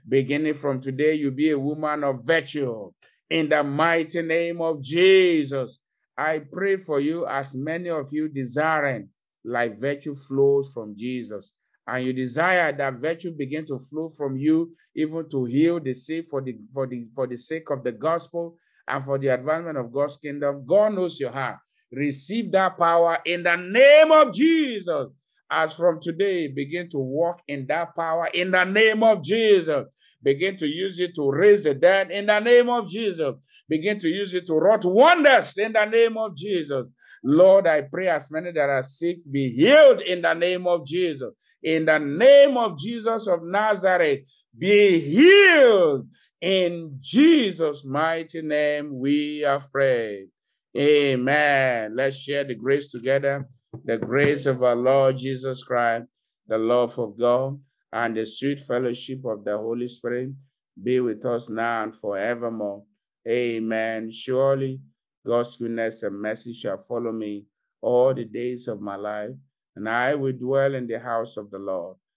Beginning 0.09 0.55
from 0.55 0.81
today, 0.81 1.15
you 1.15 1.31
be 1.31 1.51
a 1.51 1.59
woman 1.59 2.05
of 2.05 2.25
virtue. 2.25 2.91
In 3.29 3.49
the 3.49 3.65
mighty 3.65 4.23
name 4.23 4.61
of 4.61 4.81
Jesus, 4.83 5.79
I 6.17 6.41
pray 6.41 6.77
for 6.77 7.01
you, 7.01 7.27
as 7.27 7.55
many 7.55 7.89
of 7.89 8.09
you 8.13 8.29
desiring, 8.29 9.09
like 9.45 9.81
virtue 9.81 10.15
flows 10.15 10.73
from 10.73 10.95
Jesus 10.97 11.53
and 11.87 12.05
you 12.05 12.13
desire 12.13 12.73
that 12.77 12.95
virtue 12.95 13.33
begin 13.37 13.65
to 13.67 13.79
flow 13.79 14.09
from 14.09 14.37
you, 14.37 14.73
even 14.95 15.29
to 15.31 15.45
heal 15.45 15.79
the 15.81 15.95
sick 15.95 16.27
for 16.29 16.43
the 16.43 16.57
for 16.73 16.87
the 16.87 17.07
for 17.15 17.27
the 17.27 17.37
sake 17.37 17.71
of 17.71 17.85
the 17.85 17.93
gospel 17.93 18.57
and 18.89 19.03
for 19.05 19.19
the 19.19 19.29
advancement 19.29 19.79
of 19.79 19.93
God's 19.93 20.17
kingdom, 20.17 20.65
God 20.67 20.95
knows 20.95 21.21
your 21.21 21.33
heart. 21.33 21.59
Receive 21.93 22.51
that 22.53 22.77
power 22.79 23.19
in 23.25 23.43
the 23.45 23.57
name 23.57 24.11
of 24.11 24.35
Jesus. 24.35 25.09
As 25.49 25.77
from 25.77 26.01
today, 26.01 26.49
begin 26.49 26.89
to 26.89 26.99
walk 26.99 27.41
in 27.47 27.67
that 27.69 27.95
power 27.95 28.29
in 28.35 28.51
the 28.51 28.65
name 28.65 29.05
of 29.05 29.23
Jesus. 29.23 29.85
Begin 30.21 30.57
to 30.57 30.67
use 30.67 30.99
it 30.99 31.15
to 31.15 31.31
raise 31.31 31.63
the 31.63 31.75
dead 31.75 32.11
in 32.11 32.27
the 32.27 32.41
name 32.41 32.69
of 32.69 32.89
Jesus. 32.89 33.33
Begin 33.69 33.97
to 34.01 34.09
use 34.09 34.35
it 34.35 34.47
to 34.47 34.55
wrought 34.55 34.85
wonders 34.85 35.57
in 35.57 35.73
the 35.73 35.85
name 35.85 36.17
of 36.17 36.37
Jesus. 36.37 36.87
Lord, 37.23 37.69
I 37.69 37.83
pray 37.83 38.09
as 38.09 38.29
many 38.33 38.51
that 38.51 38.69
are 38.69 38.83
sick 38.83 39.19
be 39.31 39.53
healed 39.53 40.01
in 40.01 40.23
the 40.23 40.35
name 40.35 40.67
of 40.67 40.85
Jesus 40.85 41.31
in 41.63 41.87
the 41.87 41.99
name 41.99 42.57
of 42.57 42.79
Jesus 42.79 43.27
of 43.27 43.41
Nazareth, 43.43 44.21
be 44.59 45.01
healed. 45.01 46.09
In 46.41 46.99
Jesus' 47.01 47.85
mighty 47.85 48.43
name, 48.43 48.99
we 48.99 49.43
have 49.45 49.71
prayed. 49.71 50.29
Amen. 50.77 51.95
Let's 51.97 52.19
share 52.19 52.45
the 52.45 52.55
grace 52.55 52.91
together. 52.91 53.49
The 53.85 53.99
grace 53.99 54.47
of 54.47 54.63
our 54.63 54.77
Lord 54.77 55.19
Jesus 55.19 55.63
Christ, 55.63 56.07
the 56.47 56.59
love 56.59 56.99
of 56.99 57.19
God, 57.19 57.59
and 57.93 58.17
the 58.17 58.27
sweet 58.27 58.61
fellowship 58.61 59.25
of 59.25 59.45
the 59.45 59.57
Holy 59.57 59.89
Spirit 59.89 60.31
be 60.83 61.01
with 61.01 61.25
us 61.25 61.49
now 61.49 61.85
and 61.85 61.95
forevermore. 61.95 62.85
Amen. 63.29 64.11
Surely 64.11 64.81
God's 65.27 65.57
goodness 65.57 66.03
and 66.03 66.21
mercy 66.21 66.53
shall 66.53 66.79
follow 66.79 67.13
me 67.13 67.45
all 67.81 68.15
the 68.15 68.25
days 68.25 68.69
of 68.69 68.81
my 68.81 68.97
life, 68.97 69.31
and 69.77 69.89
I 69.89 70.15
will 70.15 70.33
dwell 70.33 70.75
in 70.75 70.87
the 70.87 70.99
house 70.99 71.37
of 71.37 71.51
the 71.51 71.59
Lord 71.59 71.97